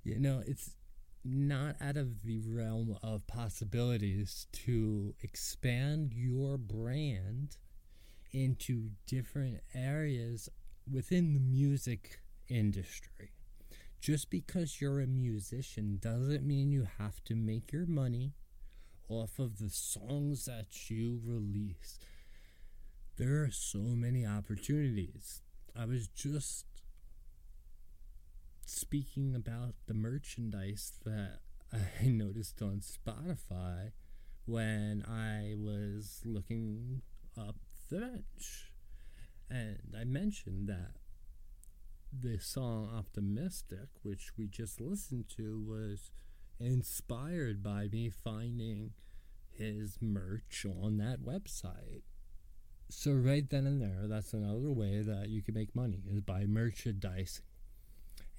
you 0.04 0.20
know, 0.20 0.44
it's 0.46 0.76
not 1.24 1.76
out 1.82 1.98
of 1.98 2.24
the 2.24 2.40
realm 2.46 2.98
of 3.02 3.26
possibilities 3.28 4.48
to 4.52 5.16
expand 5.22 6.14
your 6.14 6.58
brand 6.58 7.58
into 8.32 8.90
different 9.08 9.62
areas 9.74 10.50
within 10.92 11.34
the 11.34 11.40
music 11.40 12.20
industry. 12.48 13.32
Just 14.00 14.30
because 14.30 14.80
you're 14.80 15.00
a 15.00 15.08
musician 15.08 15.98
doesn't 16.00 16.46
mean 16.46 16.72
you 16.72 16.88
have 17.00 17.24
to 17.24 17.36
make 17.36 17.72
your 17.72 17.88
money 17.88 18.34
off 19.10 19.39
of 19.39 19.60
the 19.60 19.70
songs 19.70 20.46
that 20.46 20.89
you 20.89 21.22
release. 21.24 22.00
There 23.18 23.44
are 23.44 23.52
so 23.52 23.80
many 23.80 24.26
opportunities. 24.26 25.41
I 25.78 25.86
was 25.86 26.08
just 26.08 26.65
speaking 28.65 29.36
about 29.36 29.76
the 29.88 29.94
merchandise 29.94 30.94
that 31.06 31.39
I 31.74 32.08
noticed 32.08 32.62
on 32.62 32.82
Spotify 32.82 33.91
when 34.46 35.04
I 35.08 35.56
was 35.58 36.22
looking 36.24 37.02
up 37.38 37.56
the 37.89 38.00
Benj. 38.00 38.72
And 39.50 39.96
I 40.00 40.04
mentioned 40.04 40.68
that 40.70 40.91
the 42.18 42.39
song 42.39 42.89
Optimistic, 42.96 43.89
which 44.04 44.32
we 44.38 44.48
just 44.48 44.80
listened 44.80 45.26
to, 45.38 45.63
was 45.68 46.12
inspired 46.60 47.62
by 47.62 47.88
me 47.91 48.10
finding 48.10 48.91
his 49.50 49.98
merch 50.02 50.65
on 50.82 50.98
that 50.98 51.22
website. 51.22 52.02
So 52.89 53.12
right 53.12 53.50
then 53.50 53.65
and 53.65 53.82
there, 53.82 54.08
that's 54.08 54.34
another 54.34 54.72
way 54.72 55.02
that 55.02 55.30
you 55.30 55.41
can 55.41 55.56
make 55.56 55.76
money 55.76 56.04
is 56.10 56.22
by 56.22 56.46
merchandising. 56.46 57.44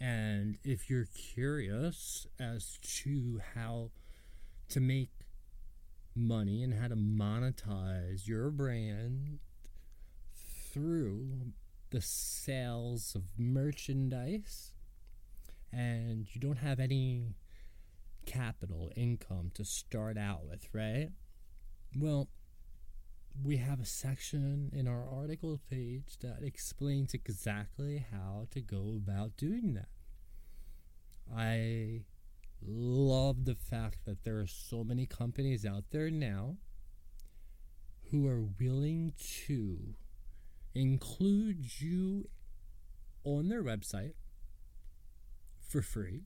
And 0.00 0.58
if 0.62 0.90
you're 0.90 1.08
curious 1.14 2.26
as 2.38 2.78
to 3.02 3.40
how 3.54 3.90
to 4.68 4.80
make 4.80 5.10
money 6.14 6.62
and 6.62 6.74
how 6.74 6.88
to 6.88 6.96
monetize 6.96 8.26
your 8.26 8.50
brand 8.50 9.38
through 10.72 11.52
the 11.90 12.00
sales 12.00 13.14
of 13.14 13.22
merchandise 13.38 14.72
and 15.72 16.26
you 16.32 16.40
don't 16.40 16.58
have 16.58 16.80
any 16.80 17.34
capital 18.26 18.90
income 18.96 19.50
to 19.54 19.64
start 19.64 20.18
out 20.18 20.44
with, 20.44 20.68
right? 20.72 21.10
Well, 21.96 22.28
we 23.42 23.58
have 23.58 23.80
a 23.80 23.86
section 23.86 24.70
in 24.72 24.88
our 24.88 25.06
article 25.08 25.60
page 25.70 26.18
that 26.20 26.42
explains 26.42 27.14
exactly 27.14 28.04
how 28.10 28.46
to 28.50 28.60
go 28.60 28.94
about 28.96 29.36
doing 29.36 29.74
that. 29.74 29.88
I 31.34 32.02
love 32.62 33.44
the 33.44 33.54
fact 33.54 34.04
that 34.04 34.24
there 34.24 34.38
are 34.38 34.46
so 34.46 34.84
many 34.84 35.06
companies 35.06 35.64
out 35.66 35.84
there 35.90 36.10
now 36.10 36.56
who 38.10 38.26
are 38.28 38.42
willing 38.60 39.12
to 39.46 39.94
include 40.74 41.80
you 41.80 42.28
on 43.24 43.48
their 43.48 43.62
website 43.62 44.14
for 45.68 45.82
free 45.82 46.22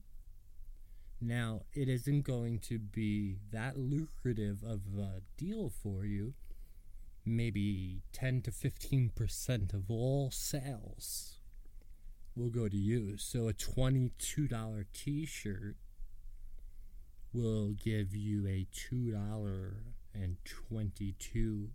now, 1.21 1.61
it 1.73 1.87
isn't 1.87 2.23
going 2.23 2.59
to 2.59 2.77
be 2.79 3.37
that 3.51 3.77
lucrative 3.77 4.63
of 4.63 4.81
a 4.97 5.21
deal 5.37 5.69
for 5.69 6.03
you. 6.03 6.33
Maybe 7.23 8.01
10 8.11 8.41
to 8.43 8.51
15% 8.51 9.73
of 9.73 9.91
all 9.91 10.31
sales 10.31 11.37
will 12.35 12.49
go 12.49 12.67
to 12.67 12.75
you. 12.75 13.17
So, 13.17 13.47
a 13.47 13.53
$22 13.53 14.85
t 14.93 15.25
shirt 15.27 15.75
will 17.31 17.69
give 17.71 18.15
you 18.15 18.47
a 18.47 18.65
$2.22 18.73 21.69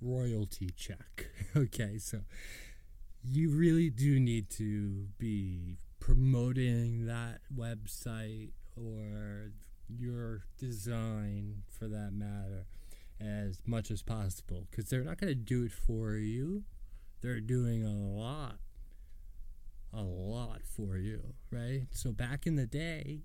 royalty 0.00 0.70
check. 0.76 1.28
okay, 1.56 1.98
so 1.98 2.22
you 3.22 3.50
really 3.50 3.90
do 3.90 4.18
need 4.18 4.50
to 4.50 5.06
be 5.18 5.78
promoting 6.04 7.06
that 7.06 7.40
website 7.56 8.50
or 8.76 9.50
your 9.88 10.44
design 10.58 11.62
for 11.66 11.88
that 11.88 12.10
matter 12.12 12.66
as 13.18 13.62
much 13.64 13.90
as 13.90 14.02
possible 14.02 14.66
because 14.70 14.90
they're 14.90 15.02
not 15.02 15.16
going 15.16 15.30
to 15.30 15.34
do 15.34 15.64
it 15.64 15.72
for 15.72 16.16
you. 16.16 16.62
They're 17.22 17.40
doing 17.40 17.86
a 17.86 17.94
lot, 17.94 18.56
a 19.94 20.02
lot 20.02 20.60
for 20.62 20.98
you, 20.98 21.32
right? 21.50 21.86
So 21.90 22.12
back 22.12 22.46
in 22.46 22.56
the 22.56 22.66
day, 22.66 23.22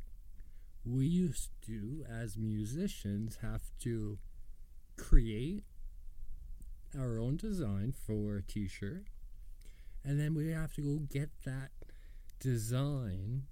we 0.86 1.06
used 1.06 1.50
to, 1.66 2.06
as 2.10 2.38
musicians, 2.38 3.40
have 3.42 3.72
to 3.82 4.20
create 4.96 5.66
our 6.98 7.20
own 7.20 7.36
design 7.36 7.92
for 7.92 8.38
a 8.38 8.42
t 8.42 8.70
shirt, 8.70 9.08
and 10.02 10.18
then 10.18 10.34
we 10.34 10.50
have 10.52 10.72
to 10.76 10.82
go 10.82 11.00
get 11.00 11.30
that 11.44 11.72
design 12.40 13.44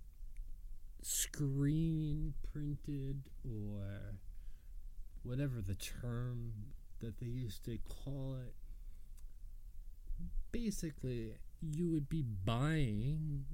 screen 1.02 2.34
printed 2.52 3.21
or 3.45 4.15
whatever 5.23 5.62
the 5.62 5.76
term 5.76 6.52
that 7.00 7.19
they 7.19 7.28
used 7.28 7.63
to 7.65 7.78
call 7.88 8.36
it. 8.41 8.54
Basically, 10.52 11.36
you 11.62 11.89
would 11.89 12.10
be 12.10 12.23
buying 12.23 13.45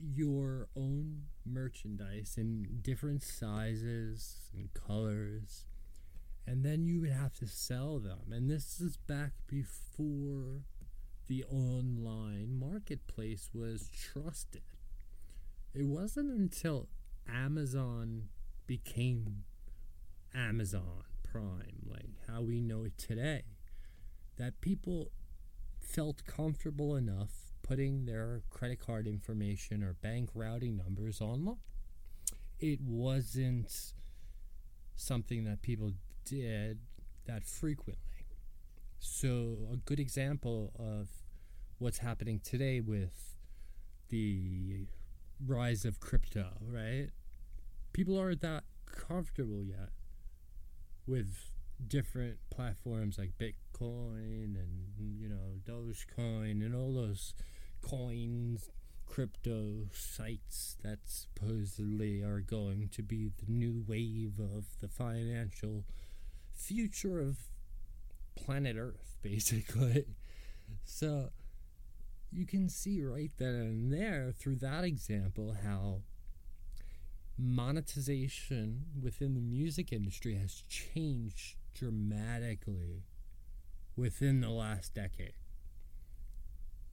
your 0.00 0.68
own 0.76 1.22
merchandise 1.44 2.34
in 2.36 2.80
different 2.82 3.22
sizes 3.22 4.50
and 4.54 4.72
colors, 4.74 5.66
and 6.46 6.64
then 6.64 6.86
you 6.86 7.00
would 7.00 7.10
have 7.10 7.32
to 7.34 7.46
sell 7.46 7.98
them. 7.98 8.32
And 8.32 8.50
this 8.50 8.80
is 8.80 8.96
back 8.96 9.32
before 9.46 10.62
the 11.26 11.44
online 11.44 12.58
marketplace 12.58 13.50
was 13.54 13.90
trusted. 13.90 14.62
It 15.72 15.86
wasn't 15.86 16.30
until 16.30 16.88
Amazon 17.28 18.28
became 18.66 19.44
Amazon 20.34 21.04
Prime, 21.22 21.86
like 21.86 22.10
how 22.28 22.42
we 22.42 22.60
know 22.60 22.84
it 22.84 22.98
today, 22.98 23.42
that 24.36 24.60
people 24.60 25.10
felt 25.80 26.24
comfortable 26.26 26.96
enough 26.96 27.52
putting 27.62 28.04
their 28.04 28.42
credit 28.50 28.78
card 28.78 29.06
information 29.06 29.82
or 29.82 29.94
bank 29.94 30.30
routing 30.34 30.76
numbers 30.76 31.20
online. 31.20 31.56
It 32.60 32.80
wasn't 32.80 33.92
something 34.96 35.44
that 35.44 35.62
people 35.62 35.92
did 36.24 36.78
that 37.26 37.44
frequently. 37.44 38.13
So, 39.06 39.58
a 39.70 39.76
good 39.76 40.00
example 40.00 40.72
of 40.78 41.10
what's 41.76 41.98
happening 41.98 42.40
today 42.42 42.80
with 42.80 43.36
the 44.08 44.86
rise 45.46 45.84
of 45.84 46.00
crypto, 46.00 46.52
right? 46.66 47.10
People 47.92 48.18
aren't 48.18 48.40
that 48.40 48.64
comfortable 48.86 49.62
yet 49.62 49.90
with 51.06 51.50
different 51.86 52.38
platforms 52.48 53.18
like 53.18 53.32
Bitcoin 53.36 54.56
and 54.56 54.94
you 54.98 55.28
know 55.28 55.60
Dogecoin 55.68 56.64
and 56.64 56.74
all 56.74 56.94
those 56.94 57.34
coins, 57.82 58.70
crypto 59.04 59.86
sites 59.92 60.78
that 60.82 61.00
supposedly 61.04 62.22
are 62.22 62.40
going 62.40 62.88
to 62.88 63.02
be 63.02 63.30
the 63.36 63.52
new 63.52 63.84
wave 63.86 64.38
of 64.38 64.64
the 64.80 64.88
financial 64.88 65.84
future 66.54 67.20
of 67.20 67.36
planet 68.34 68.76
Earth, 68.78 69.16
basically. 69.22 70.06
So 70.84 71.30
you 72.32 72.46
can 72.46 72.68
see 72.68 73.02
right 73.02 73.30
then 73.38 73.54
and 73.54 73.92
there 73.92 74.32
through 74.36 74.56
that 74.56 74.84
example 74.84 75.56
how 75.64 76.02
monetization 77.38 78.84
within 79.00 79.34
the 79.34 79.40
music 79.40 79.92
industry 79.92 80.34
has 80.36 80.62
changed 80.68 81.56
dramatically 81.74 83.04
within 83.96 84.40
the 84.40 84.50
last 84.50 84.94
decade. 84.94 85.34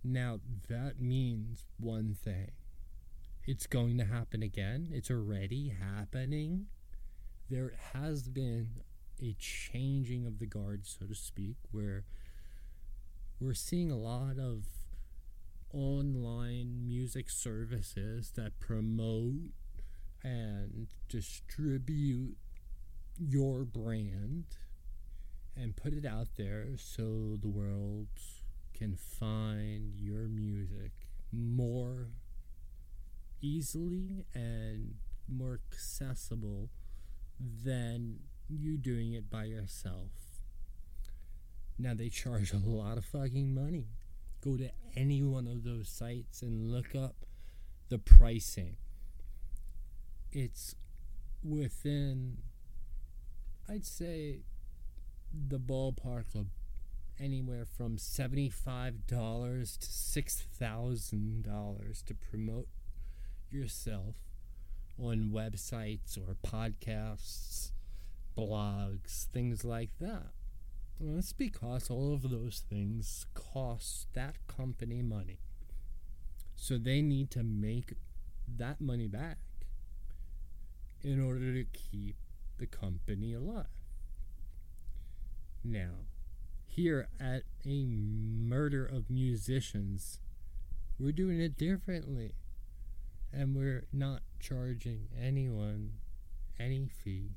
Now, 0.04 0.40
that 0.68 1.00
means 1.00 1.66
one 1.80 2.16
thing 2.16 2.52
it's 3.48 3.66
going 3.68 3.98
to 3.98 4.06
happen 4.06 4.44
again, 4.44 4.90
it's 4.92 5.10
already 5.10 5.70
happening. 5.80 6.68
There 7.50 7.74
has 7.94 8.28
been 8.28 8.70
a 9.22 9.36
changing 9.38 10.26
of 10.26 10.40
the 10.40 10.46
guard, 10.46 10.86
so 10.86 11.06
to 11.06 11.16
speak, 11.16 11.58
where 11.72 12.06
we're 13.40 13.54
seeing 13.54 13.92
a 13.92 13.98
lot 13.98 14.38
of 14.38 14.66
online 15.74 16.86
music 16.86 17.30
services 17.30 18.32
that 18.36 18.60
promote 18.60 19.52
and 20.24 20.88
distribute 21.08 22.36
your 23.18 23.64
brand 23.64 24.46
and 25.56 25.76
put 25.76 25.94
it 25.94 26.06
out 26.06 26.28
there 26.38 26.70
so 26.78 27.38
the 27.42 27.50
world 27.50 28.08
can 28.74 28.96
find 28.96 29.94
your 30.00 30.28
music 30.28 30.92
more 31.32 32.08
easily 33.42 34.26
and 34.34 34.96
more 35.28 35.60
accessible 35.72 36.70
than 37.40 38.20
you 38.52 38.78
doing 38.78 39.14
it 39.14 39.30
by 39.30 39.46
yourself. 39.46 40.10
Now 41.78 41.94
they 41.94 42.10
charge 42.10 42.54
a 42.54 42.58
lot 42.58 42.98
of 42.98 43.06
fucking 43.06 43.54
money. 43.54 43.88
Go 44.44 44.58
to 44.58 44.72
any 44.96 45.22
one 45.22 45.48
of 45.48 45.64
those 45.64 45.90
sites 45.90 46.42
and 46.42 46.72
look 46.72 46.96
up 46.96 47.16
the 47.90 47.98
pricing. 47.98 48.78
It's 50.32 50.76
within, 51.44 52.38
I'd 53.70 53.86
say, 53.86 54.40
the 55.34 55.60
ballpark 55.60 56.36
of 56.36 56.48
anywhere 57.20 57.66
from 57.66 57.98
$75 57.98 59.06
to 59.08 59.16
$6,000 59.88 62.06
to 62.06 62.14
promote 62.14 62.68
yourself 63.50 64.16
on 64.98 65.32
websites 65.34 66.18
or 66.18 66.36
podcasts, 66.46 67.72
blogs, 68.38 69.26
things 69.28 69.64
like 69.64 69.92
that. 70.00 70.32
Well, 71.00 71.16
that's 71.16 71.34
because 71.34 71.90
all 71.90 72.14
of 72.14 72.30
those 72.30 72.64
things 72.70 73.26
cost 73.34 74.08
that 74.14 74.36
company 74.48 75.02
money. 75.02 75.40
So 76.56 76.78
they 76.78 77.02
need 77.02 77.32
to 77.32 77.44
make 77.44 77.94
that 78.58 78.80
money 78.80 79.08
back 79.08 79.38
in 81.04 81.24
order 81.24 81.54
to 81.54 81.64
keep 81.64 82.16
the 82.60 82.68
company 82.68 83.34
alive. 83.34 83.66
Now, 85.64 86.06
here 86.68 87.10
at 87.20 87.44
a 87.66 87.86
murder 87.86 88.86
of 88.86 89.10
musicians, 89.10 90.20
we're 91.00 91.12
doing 91.12 91.40
it 91.40 91.58
differently. 91.58 92.36
And 93.34 93.56
we're 93.56 93.86
not 93.92 94.22
charging 94.40 95.08
anyone 95.20 95.94
any 96.60 96.90
fee 96.90 97.32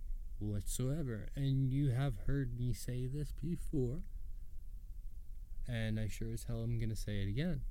whatsoever. 0.44 1.28
And 1.34 1.70
you 1.70 1.90
have 1.90 2.14
heard 2.26 2.58
me 2.58 2.72
say 2.72 3.06
this 3.06 3.32
before. 3.32 4.02
And 5.66 5.98
I 5.98 6.08
sure 6.08 6.32
as 6.32 6.44
hell 6.44 6.62
am 6.62 6.78
going 6.78 6.90
to 6.90 6.96
say 6.96 7.22
it 7.22 7.28
again. 7.28 7.62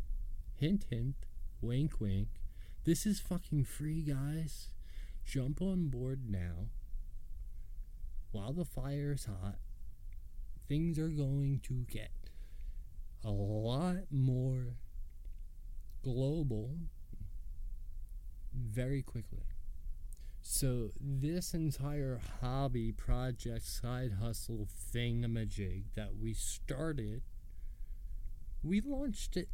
Hint, 0.55 0.85
hint, 0.89 1.15
wink, 1.61 1.99
wink. 1.99 2.27
This 2.85 3.05
is 3.05 3.19
fucking 3.19 3.65
free, 3.65 4.01
guys. 4.01 4.69
Jump 5.25 5.61
on 5.61 5.87
board 5.87 6.21
now. 6.29 6.67
While 8.31 8.53
the 8.53 8.65
fire 8.65 9.13
is 9.13 9.25
hot, 9.25 9.59
things 10.67 10.97
are 10.97 11.09
going 11.09 11.61
to 11.63 11.85
get 11.89 12.11
a 13.23 13.29
lot 13.29 14.11
more 14.11 14.75
global 16.03 16.71
very 18.53 19.01
quickly. 19.01 19.52
So, 20.45 20.91
this 20.99 21.53
entire 21.53 22.19
hobby, 22.41 22.91
project, 22.91 23.65
side 23.65 24.17
hustle 24.21 24.67
thingamajig 24.93 25.85
that 25.95 26.17
we 26.21 26.33
started, 26.33 27.21
we 28.61 28.81
launched 28.81 29.37
it 29.37 29.47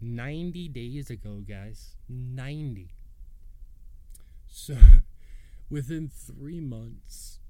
90 0.00 0.68
days 0.68 1.10
ago, 1.10 1.42
guys. 1.46 1.96
90. 2.08 2.94
So, 4.46 4.76
within 5.70 6.08
three 6.08 6.60
months, 6.60 7.40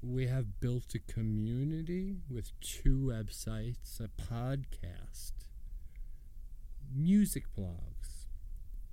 we 0.00 0.28
have 0.28 0.60
built 0.60 0.94
a 0.94 1.12
community 1.12 2.16
with 2.30 2.58
two 2.60 2.96
websites, 3.00 4.00
a 4.00 4.08
podcast, 4.08 5.32
music 6.90 7.44
blogs, 7.54 8.24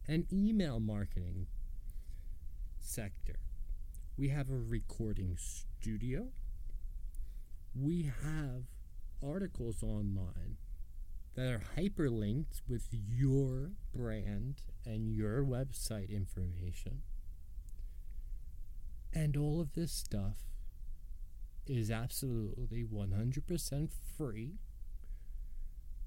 and 0.05 0.25
email 0.33 0.81
marketing 0.81 1.47
sector. 2.89 3.35
We 4.17 4.29
have 4.29 4.49
a 4.49 4.57
recording 4.57 5.37
studio. 5.37 6.29
We 7.75 8.11
have 8.23 8.63
articles 9.23 9.83
online 9.83 10.57
that 11.35 11.51
are 11.51 11.61
hyperlinked 11.77 12.61
with 12.67 12.87
your 12.91 13.73
brand 13.93 14.63
and 14.85 15.07
your 15.07 15.43
website 15.43 16.09
information. 16.09 17.03
And 19.13 19.37
all 19.37 19.61
of 19.61 19.73
this 19.73 19.91
stuff 19.91 20.37
is 21.67 21.91
absolutely 21.91 22.83
100% 22.83 23.89
free. 24.17 24.55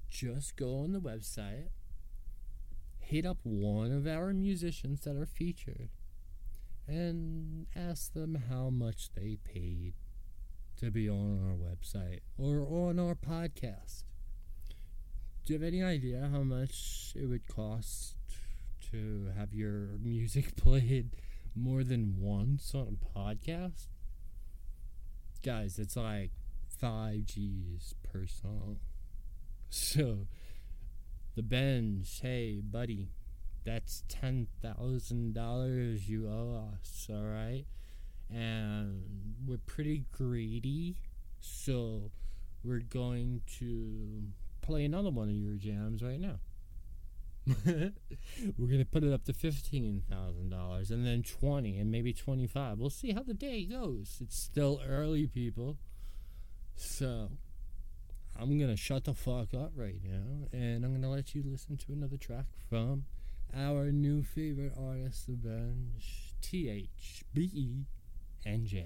Just 0.09 0.57
go 0.57 0.79
on 0.79 0.91
the 0.91 0.99
website, 0.99 1.69
hit 2.99 3.25
up 3.25 3.37
one 3.43 3.93
of 3.93 4.05
our 4.05 4.33
musicians 4.33 5.01
that 5.01 5.15
are 5.15 5.25
featured 5.25 5.89
and 6.87 7.65
ask 7.75 8.13
them 8.13 8.43
how 8.49 8.69
much 8.69 9.09
they 9.15 9.37
paid 9.43 9.93
to 10.77 10.91
be 10.91 11.09
on 11.09 11.39
our 11.41 11.55
website 11.55 12.19
or 12.37 12.61
on 12.61 12.99
our 12.99 13.15
podcast. 13.15 14.03
Do 15.45 15.53
you 15.53 15.59
have 15.59 15.67
any 15.67 15.83
idea 15.83 16.29
how 16.31 16.41
much 16.41 17.13
it 17.15 17.25
would 17.25 17.47
cost 17.47 18.15
to 18.91 19.29
have 19.37 19.53
your 19.53 19.89
music 20.01 20.55
played 20.61 21.15
more 21.55 21.83
than 21.83 22.15
once 22.19 22.73
on 22.73 22.97
a 23.01 23.19
podcast? 23.19 23.87
Guys, 25.43 25.77
it's 25.77 25.95
like 25.97 26.31
5 26.79 27.25
G's 27.25 27.95
per 28.03 28.25
song. 28.25 28.79
So, 29.75 30.27
the 31.35 31.41
Benj, 31.41 32.19
hey, 32.21 32.61
buddy, 32.63 33.09
that's 33.63 34.03
$10,000 34.09 36.07
you 36.07 36.27
owe 36.27 36.69
us, 36.73 37.07
alright? 37.09 37.65
And 38.29 39.03
we're 39.45 39.57
pretty 39.57 40.05
greedy, 40.11 40.97
so 41.39 42.11
we're 42.63 42.79
going 42.79 43.41
to 43.59 44.23
play 44.61 44.85
another 44.85 45.09
one 45.09 45.29
of 45.29 45.35
your 45.35 45.55
jams 45.55 46.01
right 46.01 46.19
now. 46.19 46.39
we're 47.65 47.91
gonna 48.71 48.85
put 48.85 49.03
it 49.03 49.11
up 49.11 49.25
to 49.25 49.33
fifteen 49.33 50.01
thousand 50.09 50.49
dollars, 50.49 50.91
and 50.91 51.05
then 51.05 51.21
twenty, 51.23 51.77
and 51.77 51.91
maybe 51.91 52.13
twenty-five. 52.13 52.79
We'll 52.79 52.89
see 52.89 53.11
how 53.11 53.21
the 53.21 53.33
day 53.33 53.65
goes. 53.65 54.19
It's 54.21 54.37
still 54.39 54.79
early, 54.87 55.27
people. 55.27 55.77
So 56.77 57.31
I'm 58.39 58.57
gonna 58.57 58.77
shut 58.77 59.03
the 59.03 59.13
fuck 59.13 59.53
up 59.53 59.73
right 59.75 59.99
now, 60.03 60.47
and 60.53 60.85
I'm 60.85 60.93
gonna 60.93 61.11
let 61.11 61.35
you 61.35 61.43
listen 61.45 61.75
to 61.77 61.91
another 61.91 62.15
track 62.17 62.45
from 62.69 63.03
our 63.55 63.91
new 63.91 64.23
favorite 64.23 64.73
artist, 64.77 65.27
The 65.27 65.33
Benj, 65.33 66.35
T 66.41 66.69
H 66.69 67.23
B 67.33 67.49
E 67.53 67.85
N 68.45 68.65
J. 68.65 68.85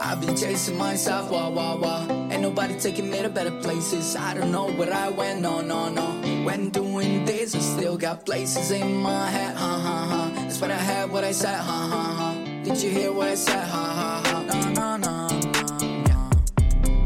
I've 0.00 0.20
been 0.20 0.36
chasing 0.36 0.76
myself, 0.76 1.30
wah 1.30 1.48
wah 1.48 1.76
wah. 1.76 2.06
Ain't 2.30 2.42
nobody 2.42 2.78
taking 2.78 3.10
me 3.10 3.22
to 3.22 3.28
better 3.28 3.50
places. 3.62 4.16
I 4.16 4.34
don't 4.34 4.52
know 4.52 4.70
where 4.72 4.92
I 4.92 5.08
went, 5.08 5.40
no 5.40 5.60
no 5.60 5.88
no. 5.88 6.04
When 6.44 6.68
doing 6.70 7.24
this, 7.24 7.54
I 7.54 7.60
still 7.60 7.96
got 7.96 8.26
places 8.26 8.70
in 8.70 8.96
my 9.02 9.30
head, 9.30 9.56
ha 9.56 9.78
ha 9.80 10.06
ha. 10.06 10.32
That's 10.34 10.60
what 10.60 10.70
I 10.70 10.76
had, 10.76 11.10
what 11.10 11.24
I 11.24 11.32
said, 11.32 11.56
ha 11.56 11.88
ha 11.90 12.02
ha. 12.18 12.34
Did 12.62 12.82
you 12.82 12.90
hear 12.90 13.12
what 13.12 13.28
I 13.28 13.34
said, 13.34 13.66
ha 13.66 13.93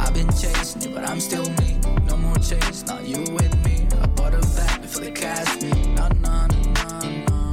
I've 0.00 0.14
been 0.14 0.28
chasing 0.28 0.82
it, 0.82 0.94
but 0.94 1.08
I'm 1.08 1.20
still 1.20 1.48
me. 1.60 1.78
No 2.06 2.16
more 2.16 2.36
chase, 2.36 2.84
not 2.86 3.06
you 3.06 3.20
with 3.32 3.54
me. 3.64 3.86
I 4.00 4.06
bought 4.06 4.34
a 4.34 4.40
bag 4.56 4.82
before 4.82 5.02
they 5.02 5.10
catch 5.10 5.62
me. 5.62 5.70
No 5.94 6.08
no 6.08 6.46
no 6.46 6.72
no 6.74 6.98
no. 7.28 7.52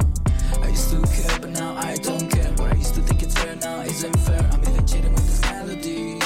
I 0.61 0.67
used 0.69 0.89
to 0.91 1.01
care, 1.01 1.39
but 1.39 1.49
now 1.51 1.75
I 1.75 1.95
don't 1.95 2.29
care. 2.29 2.51
What 2.53 2.71
I 2.71 2.75
used 2.75 2.95
to 2.95 3.01
think 3.01 3.23
it's 3.23 3.35
fair 3.35 3.55
now 3.55 3.81
isn't 3.81 4.19
fair. 4.19 4.41
I'm 4.51 4.61
even 4.61 4.85
cheating 4.85 5.13
with 5.13 5.25
this 5.27 5.41
melody. 5.41 6.17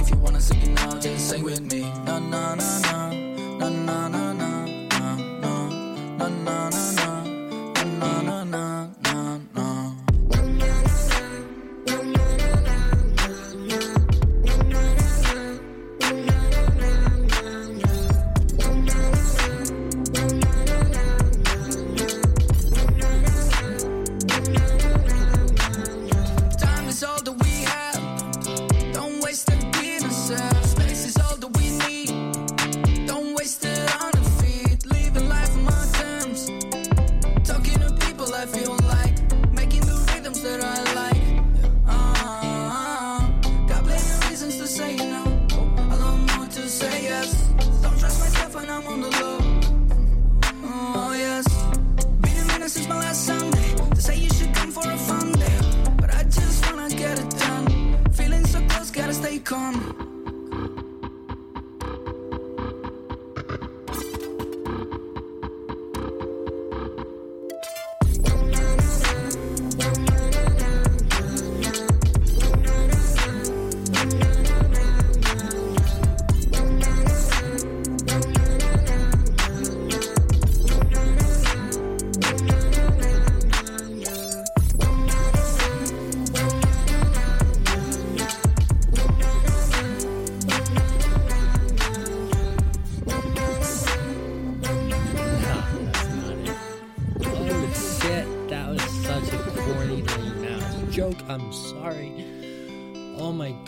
If 0.00 0.10
you 0.10 0.16
wanna 0.16 0.40
sing 0.40 0.62
it 0.62 0.70
now, 0.70 0.98
just 0.98 1.28
sing 1.30 1.42
with 1.42 1.60
me. 1.72 1.82
No, 2.04 2.18
no, 2.18 2.54
no. 2.54 2.91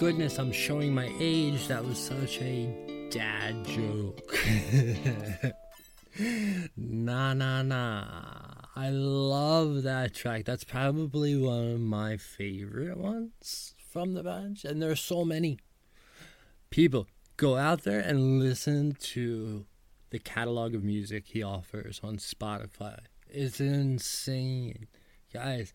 Goodness, 0.05 0.39
I'm 0.39 0.53
showing 0.53 0.95
my 0.95 1.11
age. 1.19 1.67
That 1.69 1.83
was 1.83 1.97
such 1.97 2.39
a 2.43 2.69
dad 3.09 3.65
joke. 3.65 4.37
nah, 6.77 7.33
nah, 7.33 7.63
nah. 7.63 8.05
I 8.77 8.91
love 8.91 9.83
that 9.85 10.13
track. 10.13 10.45
That's 10.45 10.63
probably 10.63 11.39
one 11.39 11.71
of 11.71 11.81
my 11.81 12.19
favorite 12.19 12.99
ones 12.99 13.75
from 13.79 14.13
the 14.13 14.23
bunch, 14.23 14.67
and 14.67 14.83
there 14.83 14.91
are 14.91 14.95
so 14.95 15.25
many. 15.25 15.59
People, 16.69 17.07
go 17.39 17.57
out 17.57 17.85
there 17.85 18.01
and 18.01 18.41
listen 18.41 18.99
to 19.15 19.65
the 20.11 20.19
catalog 20.19 20.75
of 20.75 20.85
music 20.85 21.29
he 21.29 21.43
offers 21.43 22.03
on 22.05 22.19
Spotify. 22.19 22.99
It's 23.31 23.59
insane. 23.59 24.87
Guys, 25.33 25.73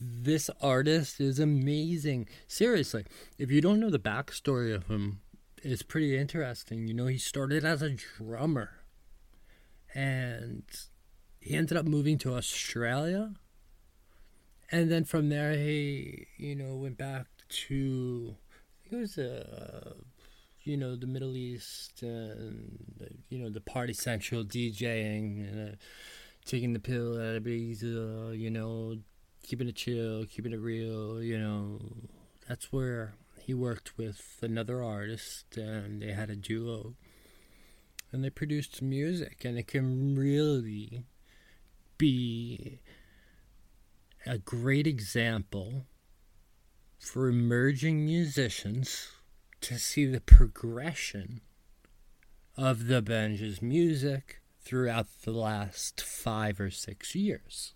this 0.00 0.50
artist 0.60 1.20
is 1.20 1.38
amazing. 1.38 2.28
Seriously, 2.46 3.04
if 3.38 3.50
you 3.50 3.60
don't 3.60 3.80
know 3.80 3.90
the 3.90 3.98
backstory 3.98 4.74
of 4.74 4.86
him, 4.86 5.20
it's 5.62 5.82
pretty 5.82 6.16
interesting. 6.16 6.86
You 6.86 6.94
know, 6.94 7.06
he 7.06 7.18
started 7.18 7.64
as 7.64 7.82
a 7.82 7.90
drummer 7.90 8.70
and 9.94 10.64
he 11.40 11.54
ended 11.54 11.76
up 11.76 11.86
moving 11.86 12.18
to 12.18 12.34
Australia. 12.34 13.34
And 14.70 14.90
then 14.90 15.04
from 15.04 15.28
there, 15.28 15.52
he, 15.52 16.26
you 16.36 16.56
know, 16.56 16.74
went 16.74 16.98
back 16.98 17.26
to, 17.48 18.36
I 18.50 18.88
think 18.88 18.92
it 18.92 18.96
was 18.96 19.18
uh, 19.18 19.94
you 20.66 20.76
know, 20.76 20.96
the 20.96 21.06
Middle 21.06 21.36
East 21.36 22.02
and, 22.02 22.78
you 23.28 23.38
know, 23.38 23.48
the 23.48 23.60
Party 23.60 23.92
Central 23.92 24.44
DJing 24.44 25.48
and 25.48 25.70
uh, 25.70 25.76
taking 26.44 26.72
the 26.72 26.80
pill 26.80 27.14
at 27.14 27.42
Ibiza, 27.42 28.36
you 28.36 28.50
know, 28.50 28.96
keeping 29.46 29.68
it 29.68 29.76
chill, 29.76 30.26
keeping 30.26 30.52
it 30.52 30.60
real, 30.60 31.22
you 31.22 31.38
know. 31.38 31.78
That's 32.48 32.72
where 32.72 33.14
he 33.40 33.54
worked 33.54 33.96
with 33.96 34.38
another 34.42 34.82
artist 34.82 35.56
and 35.56 36.02
they 36.02 36.12
had 36.12 36.30
a 36.30 36.36
duo. 36.36 36.94
And 38.10 38.24
they 38.24 38.30
produced 38.30 38.82
music 38.82 39.44
and 39.44 39.56
it 39.56 39.68
can 39.68 40.16
really 40.16 41.04
be 41.96 42.80
a 44.26 44.38
great 44.38 44.86
example 44.86 45.86
for 46.98 47.28
emerging 47.28 48.04
musicians 48.04 49.12
to 49.60 49.78
see 49.78 50.06
the 50.06 50.20
progression 50.20 51.40
of 52.56 52.86
the 52.86 53.00
Benj's 53.00 53.62
music 53.62 54.40
throughout 54.60 55.06
the 55.22 55.30
last 55.30 56.00
five 56.00 56.58
or 56.58 56.70
six 56.70 57.14
years. 57.14 57.75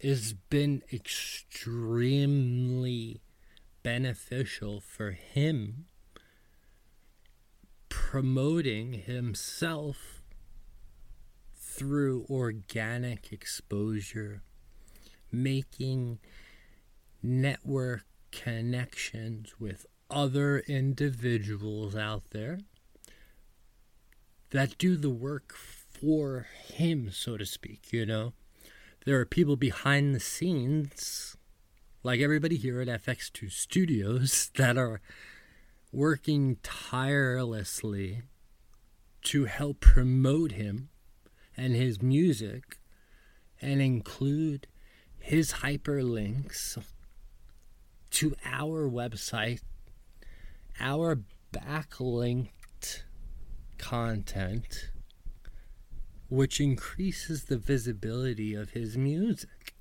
It's 0.00 0.32
been 0.32 0.84
extremely 0.92 2.00
beneficial 3.82 4.80
for 4.80 5.10
him 5.10 5.86
promoting 7.88 8.92
himself 8.92 10.22
through 11.56 12.26
organic 12.30 13.32
exposure, 13.32 14.42
making 15.32 16.20
network 17.20 18.04
connections 18.30 19.54
with 19.58 19.84
other 20.08 20.60
individuals 20.60 21.96
out 21.96 22.30
there 22.30 22.60
that 24.50 24.78
do 24.78 24.96
the 24.96 25.10
work 25.10 25.54
for 25.56 26.46
him, 26.68 27.10
so 27.10 27.36
to 27.36 27.44
speak, 27.44 27.92
you 27.92 28.06
know? 28.06 28.32
There 29.08 29.18
are 29.18 29.24
people 29.24 29.56
behind 29.56 30.14
the 30.14 30.20
scenes, 30.20 31.34
like 32.02 32.20
everybody 32.20 32.56
here 32.56 32.82
at 32.82 32.88
FX2 32.88 33.50
Studios, 33.50 34.50
that 34.56 34.76
are 34.76 35.00
working 35.90 36.58
tirelessly 36.62 38.20
to 39.22 39.46
help 39.46 39.80
promote 39.80 40.52
him 40.52 40.90
and 41.56 41.74
his 41.74 42.02
music 42.02 42.80
and 43.62 43.80
include 43.80 44.66
his 45.18 45.54
hyperlinks 45.64 46.76
to 48.10 48.36
our 48.44 48.90
website, 48.90 49.62
our 50.80 51.18
backlinked 51.50 53.04
content, 53.78 54.90
which 56.28 56.60
increases 56.60 57.44
the 57.44 57.56
visibility 57.56 58.54
of 58.54 58.70
his 58.70 58.96
music. 58.96 59.74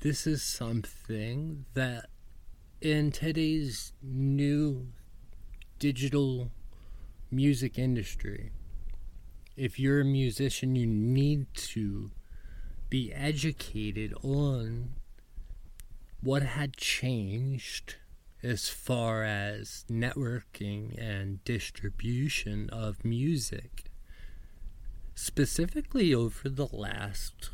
This 0.00 0.26
is 0.26 0.42
something 0.42 1.66
that 1.74 2.06
in 2.80 3.10
today's 3.10 3.92
new 4.02 4.88
digital 5.78 6.50
music 7.30 7.78
industry, 7.78 8.52
if 9.56 9.78
you're 9.78 10.00
a 10.00 10.04
musician, 10.04 10.76
you 10.76 10.86
need 10.86 11.46
to 11.54 12.10
be 12.88 13.12
educated 13.12 14.14
on 14.22 14.90
what 16.20 16.42
had 16.42 16.76
changed 16.76 17.96
as 18.42 18.68
far 18.68 19.24
as 19.24 19.84
networking 19.90 20.96
and 20.98 21.42
distribution 21.44 22.70
of 22.70 23.04
music, 23.04 23.85
specifically 25.16 26.12
over 26.14 26.48
the 26.48 26.68
last 26.70 27.50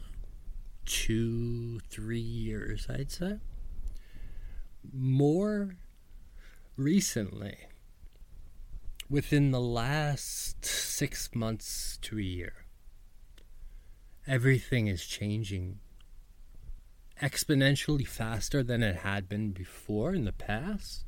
two, 0.85 1.79
three 1.89 2.19
years, 2.19 2.89
I'd 2.91 3.13
say. 3.13 3.39
More 4.93 5.77
recently, 6.77 7.57
within 9.09 9.53
the 9.53 9.61
last 9.61 10.65
six 10.65 11.31
months 11.35 11.99
to 12.03 12.19
a 12.19 12.23
year, 12.23 12.67
everything 14.27 14.89
is 14.89 15.07
changing 15.07 15.79
exponentially 17.23 18.07
faster 18.07 18.65
than 18.65 18.83
it 18.83 18.97
had 18.97 19.29
been 19.29 19.53
before 19.53 20.13
in 20.13 20.25
the 20.25 20.33
past. 20.33 21.05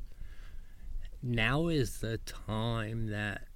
Now 1.21 1.67
is 1.67 1.99
the 1.99 2.17
time 2.19 3.07
that 3.07 3.49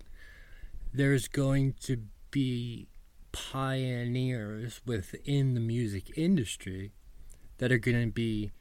there's 0.93 1.29
going 1.29 1.75
to 1.83 2.01
be 2.31 2.87
pioneers 3.31 4.81
within 4.85 5.53
the 5.53 5.59
music 5.59 6.11
industry 6.17 6.91
that 7.57 7.71
are 7.71 7.77
going 7.77 8.07
to 8.07 8.11
be 8.11 8.51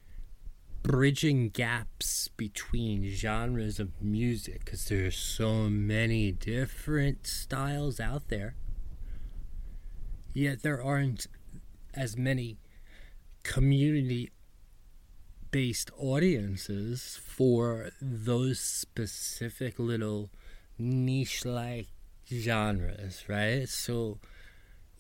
bridging 0.83 1.49
gaps 1.51 2.29
between 2.29 3.09
genres 3.11 3.79
of 3.79 4.01
music 4.01 4.65
because 4.65 4.87
there's 4.87 5.17
so 5.17 5.69
many 5.69 6.33
different 6.33 7.27
styles 7.27 8.01
out 8.01 8.29
there. 8.29 8.55
Yet 10.33 10.63
there 10.63 10.83
aren't 10.83 11.27
as 11.95 12.17
many 12.17 12.59
community 13.43 14.31
based 15.51 15.91
audiences 15.99 17.19
for 17.23 17.91
those 18.01 18.61
specific 18.61 19.79
little 19.79 20.31
niche 20.79 21.45
like 21.45 21.89
genres, 22.33 23.25
right? 23.29 23.69
So 23.69 24.19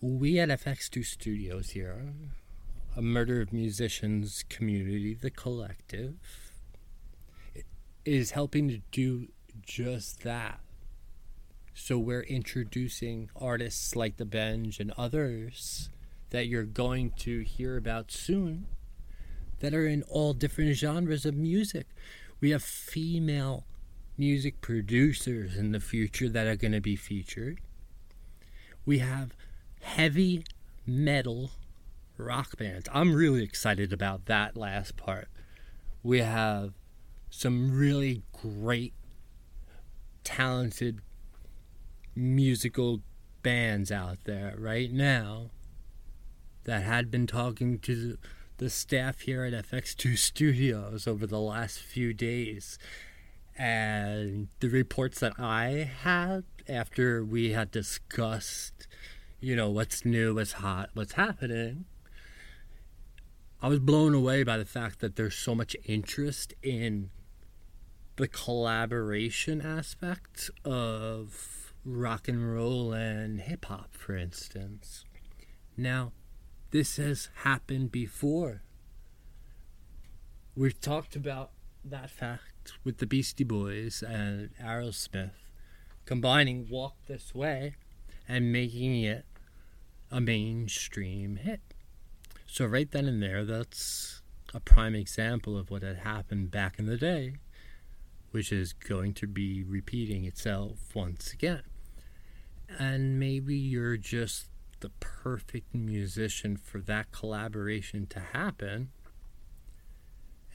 we 0.01 0.39
at 0.39 0.49
FX2 0.49 1.05
Studios 1.05 1.71
here, 1.71 2.13
a 2.97 3.03
murder 3.03 3.41
of 3.41 3.53
musicians 3.53 4.45
community, 4.49 5.15
the 5.15 5.31
collective, 5.31 6.15
is 8.05 8.31
helping 8.33 8.69
to 8.69 8.81
do 8.91 9.29
just 9.65 10.23
that. 10.23 10.61
So 11.75 11.99
we're 11.99 12.23
introducing 12.23 13.31
artists 13.37 13.95
like 13.95 14.17
The 14.17 14.25
Benj 14.25 14.81
and 14.81 14.93
others 14.97 15.91
that 16.31 16.47
you're 16.47 16.65
going 16.65 17.13
to 17.19 17.41
hear 17.41 17.77
about 17.77 18.11
soon 18.11 18.67
that 19.61 19.75
are 19.75 19.87
in 19.87 20.03
all 20.03 20.33
different 20.33 20.77
genres 20.77 21.25
of 21.25 21.35
music. 21.35 21.87
We 22.41 22.51
have 22.51 22.63
female 22.63 23.65
music 24.19 24.61
producers 24.61 25.57
in 25.57 25.73
the 25.73 25.81
future 25.81 26.29
that 26.29 26.47
are 26.47 26.57
going 26.57 26.73
to 26.73 26.81
be 26.81 26.97
featured. 26.97 27.61
We 28.85 28.99
have 28.99 29.35
heavy 29.81 30.45
metal 30.85 31.51
rock 32.17 32.57
bands. 32.59 32.89
I'm 32.93 33.15
really 33.15 33.45
excited 33.45 33.93
about 33.93 34.27
that 34.27 34.57
last 34.57 34.97
part. 34.97 35.29
We 36.03 36.19
have 36.19 36.73
some 37.31 37.77
really 37.77 38.23
great, 38.33 38.93
talented 40.25 41.01
musical 42.17 43.01
bands 43.43 43.93
out 43.93 44.25
there 44.25 44.55
right 44.59 44.91
now 44.91 45.51
that 46.65 46.83
had 46.83 47.11
been 47.11 47.27
talking 47.27 47.79
to 47.79 48.19
the 48.59 48.69
staff 48.69 49.21
here 49.21 49.45
at 49.45 49.53
FX2 49.53 50.19
Studios 50.19 51.07
over 51.07 51.27
the 51.27 51.39
last 51.41 51.79
few 51.79 52.13
days. 52.13 52.79
And 53.59 54.49
the 54.61 54.69
reports 54.69 55.19
that 55.19 55.33
I 55.39 55.91
had 56.03 56.45
after 56.69 57.25
we 57.25 57.51
had 57.51 57.73
discussed, 57.73 58.87
you 59.41 59.57
know, 59.57 59.69
what's 59.69 60.05
new, 60.05 60.37
what's 60.37 60.53
hot, 60.53 60.91
what's 60.95 61.15
happening, 61.15 61.87
I 63.61 63.69
was 63.69 63.81
blown 63.81 64.15
away 64.15 64.45
by 64.45 64.57
the 64.57 64.65
fact 64.65 65.01
that 65.01 65.17
there's 65.17 65.35
so 65.35 65.57
much 65.57 65.75
interest 65.85 66.55
in 66.63 67.11
the 68.15 68.29
collaboration 68.29 69.61
aspect 69.61 70.51
of 70.65 71.73
rock 71.85 72.29
and 72.29 72.55
roll 72.55 72.93
and 72.93 73.41
hip 73.41 73.65
hop, 73.65 73.97
for 73.97 74.17
instance. 74.17 75.05
Now, 75.77 76.13
this 76.71 76.97
has 76.97 77.31
happened 77.43 77.91
before. 77.91 78.63
We've 80.55 80.81
talked 80.81 81.17
about 81.17 81.51
that 81.85 82.11
fact 82.11 82.48
with 82.85 82.99
the 82.99 83.07
Beastie 83.07 83.45
Boys 83.45 84.03
and 84.03 84.51
Aerosmith 84.63 85.31
combining 86.05 86.69
Walk 86.71 86.95
This 87.07 87.35
Way 87.35 87.75
and 88.27 88.51
making 88.51 89.03
it 89.03 89.27
a 90.11 90.21
mainstream 90.21 91.37
hit. 91.37 91.61
So, 92.47 92.65
right 92.65 92.91
then 92.91 93.07
and 93.07 93.23
there, 93.23 93.45
that's 93.45 94.23
a 94.55 94.61
prime 94.61 94.95
example 94.95 95.59
of 95.59 95.71
what 95.71 95.83
had 95.83 95.99
happened 95.99 96.51
back 96.51 96.79
in 96.79 96.87
the 96.87 96.97
day, 96.97 97.35
which 98.31 98.51
is 98.51 98.73
going 98.73 99.13
to 99.15 99.27
be 99.27 99.63
repeating 99.63 100.25
itself 100.25 100.79
once 100.95 101.33
again. 101.33 101.63
And 102.79 103.19
maybe 103.19 103.57
you're 103.57 103.99
just 103.99 104.47
the 104.81 104.91
perfect 105.01 105.75
musician 105.75 106.57
for 106.57 106.81
that 106.81 107.13
collaboration 107.13 108.07
to 108.07 108.21
happen. 108.21 108.91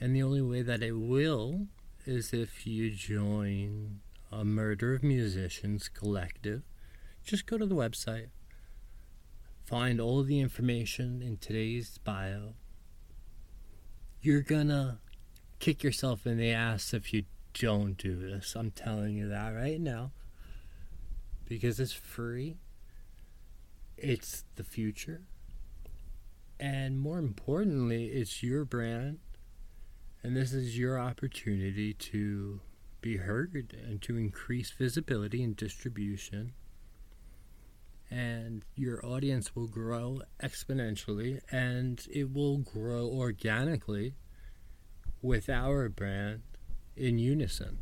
And 0.00 0.16
the 0.16 0.22
only 0.22 0.42
way 0.42 0.62
that 0.62 0.82
it 0.82 0.92
will 0.92 1.68
is 2.06 2.32
if 2.32 2.66
you 2.66 2.90
join 2.90 4.00
a 4.30 4.44
Murder 4.44 4.94
of 4.94 5.02
Musicians 5.02 5.88
collective. 5.88 6.62
Just 7.24 7.46
go 7.46 7.56
to 7.56 7.66
the 7.66 7.74
website, 7.74 8.28
find 9.64 10.00
all 10.00 10.22
the 10.22 10.40
information 10.40 11.22
in 11.22 11.38
today's 11.38 11.98
bio. 11.98 12.54
You're 14.20 14.42
gonna 14.42 14.98
kick 15.58 15.82
yourself 15.82 16.26
in 16.26 16.38
the 16.38 16.50
ass 16.50 16.92
if 16.92 17.12
you 17.12 17.24
don't 17.54 17.96
do 17.96 18.16
this. 18.16 18.54
I'm 18.54 18.70
telling 18.70 19.16
you 19.16 19.28
that 19.28 19.50
right 19.50 19.80
now. 19.80 20.12
Because 21.46 21.78
it's 21.78 21.92
free 21.92 22.56
it's 23.96 24.44
the 24.56 24.64
future. 24.64 25.22
And 26.58 26.98
more 26.98 27.18
importantly, 27.18 28.06
it's 28.06 28.42
your 28.42 28.64
brand. 28.64 29.18
And 30.24 30.34
this 30.34 30.54
is 30.54 30.78
your 30.78 30.98
opportunity 30.98 31.92
to 31.92 32.60
be 33.02 33.18
heard 33.18 33.76
and 33.86 34.00
to 34.00 34.16
increase 34.16 34.70
visibility 34.70 35.44
and 35.44 35.54
distribution. 35.54 36.54
And 38.10 38.64
your 38.74 39.04
audience 39.04 39.54
will 39.54 39.66
grow 39.66 40.22
exponentially 40.42 41.40
and 41.50 42.02
it 42.10 42.32
will 42.32 42.56
grow 42.56 43.06
organically 43.06 44.14
with 45.20 45.50
our 45.50 45.90
brand 45.90 46.40
in 46.96 47.18
unison. 47.18 47.76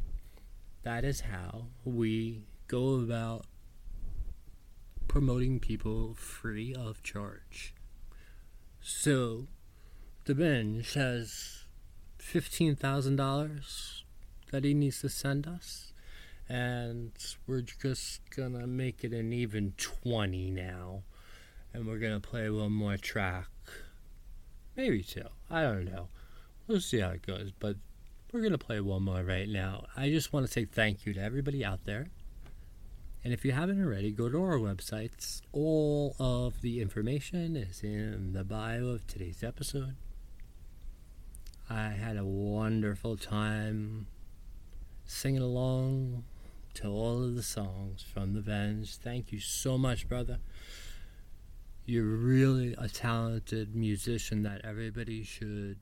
That 0.82 1.04
is 1.04 1.20
how 1.20 1.66
we 1.84 2.48
go 2.66 2.94
about 2.94 3.46
promoting 5.06 5.60
people 5.60 6.14
free 6.14 6.74
of 6.74 7.04
charge. 7.04 7.72
So, 8.80 9.46
the 10.24 10.34
Benj 10.34 10.94
has 10.94 11.61
$15,000 12.22 14.02
that 14.50 14.64
he 14.64 14.74
needs 14.74 15.00
to 15.00 15.08
send 15.08 15.46
us. 15.46 15.92
And 16.48 17.12
we're 17.46 17.62
just 17.62 18.20
gonna 18.34 18.66
make 18.66 19.04
it 19.04 19.12
an 19.12 19.32
even 19.32 19.72
20 19.76 20.50
now. 20.50 21.02
And 21.72 21.86
we're 21.86 21.98
gonna 21.98 22.20
play 22.20 22.50
one 22.50 22.72
more 22.72 22.96
track. 22.96 23.48
Maybe 24.76 25.02
two. 25.02 25.28
I 25.50 25.62
don't 25.62 25.84
know. 25.84 26.08
We'll 26.66 26.80
see 26.80 27.00
how 27.00 27.10
it 27.10 27.26
goes. 27.26 27.52
But 27.58 27.76
we're 28.32 28.42
gonna 28.42 28.58
play 28.58 28.80
one 28.80 29.02
more 29.02 29.22
right 29.22 29.48
now. 29.48 29.86
I 29.96 30.10
just 30.10 30.32
want 30.32 30.46
to 30.46 30.52
say 30.52 30.64
thank 30.64 31.06
you 31.06 31.14
to 31.14 31.20
everybody 31.20 31.64
out 31.64 31.84
there. 31.84 32.08
And 33.24 33.32
if 33.32 33.44
you 33.44 33.52
haven't 33.52 33.82
already, 33.82 34.10
go 34.10 34.28
to 34.28 34.42
our 34.42 34.58
websites. 34.58 35.42
All 35.52 36.16
of 36.18 36.60
the 36.60 36.80
information 36.80 37.56
is 37.56 37.82
in 37.82 38.32
the 38.32 38.42
bio 38.44 38.88
of 38.88 39.06
today's 39.06 39.44
episode. 39.44 39.94
I 41.70 41.90
had 41.90 42.16
a 42.16 42.24
wonderful 42.24 43.16
time 43.16 44.06
singing 45.04 45.42
along 45.42 46.24
to 46.74 46.88
all 46.88 47.22
of 47.22 47.34
the 47.34 47.42
songs 47.42 48.02
from 48.02 48.34
The 48.34 48.40
Benj. 48.40 48.96
Thank 48.96 49.32
you 49.32 49.40
so 49.40 49.78
much, 49.78 50.08
brother. 50.08 50.38
You're 51.84 52.04
really 52.04 52.74
a 52.78 52.88
talented 52.88 53.74
musician 53.74 54.42
that 54.44 54.64
everybody 54.64 55.22
should 55.22 55.78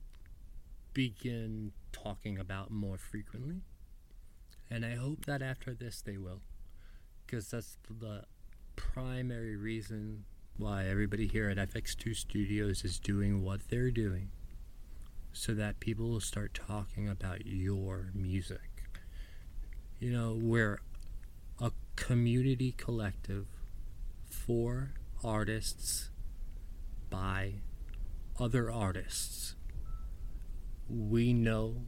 begin 0.93 1.71
talking 1.91 2.37
about 2.37 2.71
more 2.71 2.97
frequently. 2.97 3.61
And 4.69 4.85
I 4.85 4.95
hope 4.95 5.25
that 5.25 5.41
after 5.41 5.73
this 5.73 6.01
they 6.01 6.17
will. 6.17 6.41
Because 7.25 7.51
that's 7.51 7.77
the 7.89 8.23
primary 8.75 9.55
reason 9.55 10.25
why 10.57 10.87
everybody 10.87 11.27
here 11.27 11.49
at 11.49 11.57
FX2 11.57 12.15
Studios 12.15 12.83
is 12.83 12.99
doing 12.99 13.43
what 13.43 13.69
they're 13.69 13.91
doing. 13.91 14.29
So 15.33 15.53
that 15.53 15.79
people 15.79 16.09
will 16.09 16.19
start 16.19 16.53
talking 16.53 17.09
about 17.09 17.45
your 17.45 18.11
music. 18.13 18.83
You 19.99 20.11
know, 20.11 20.37
we're 20.39 20.81
a 21.59 21.71
community 21.95 22.73
collective 22.77 23.47
for 24.29 24.93
artists 25.23 26.09
by 27.09 27.55
other 28.39 28.71
artists. 28.71 29.55
We 30.89 31.33
know 31.33 31.83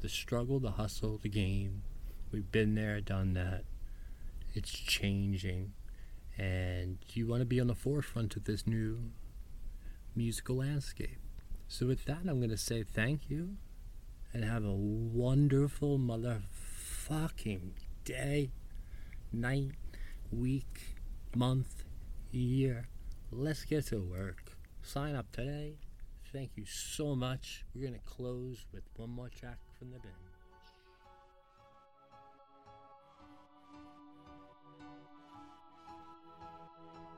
the 0.00 0.08
struggle, 0.08 0.60
the 0.60 0.72
hustle, 0.72 1.18
the 1.18 1.28
game. 1.28 1.82
We've 2.30 2.50
been 2.50 2.74
there, 2.74 3.00
done 3.00 3.34
that. 3.34 3.64
It's 4.54 4.70
changing. 4.70 5.72
And 6.36 6.98
you 7.12 7.26
want 7.26 7.40
to 7.40 7.46
be 7.46 7.60
on 7.60 7.68
the 7.68 7.74
forefront 7.74 8.36
of 8.36 8.44
this 8.44 8.66
new 8.66 9.10
musical 10.14 10.56
landscape. 10.56 11.18
So, 11.72 11.86
with 11.86 12.04
that, 12.06 12.18
I'm 12.26 12.40
going 12.40 12.50
to 12.50 12.56
say 12.56 12.82
thank 12.82 13.30
you 13.30 13.50
and 14.32 14.44
have 14.44 14.64
a 14.64 14.72
wonderful 14.72 16.00
motherfucking 16.00 17.74
day, 18.04 18.50
night, 19.32 19.70
week, 20.32 20.96
month, 21.32 21.84
year. 22.32 22.88
Let's 23.30 23.64
get 23.64 23.86
to 23.86 24.00
work. 24.00 24.56
Sign 24.82 25.14
up 25.14 25.30
today. 25.30 25.76
Thank 26.32 26.56
you 26.56 26.64
so 26.66 27.14
much. 27.14 27.64
We're 27.72 27.82
going 27.82 27.94
to 27.94 28.00
close 28.00 28.66
with 28.74 28.82
one 28.96 29.10
more 29.10 29.28
track 29.28 29.58
from 29.78 29.92
the 29.92 30.00
band. 30.00 30.14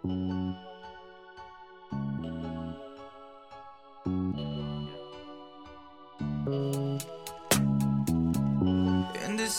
In 0.05 0.72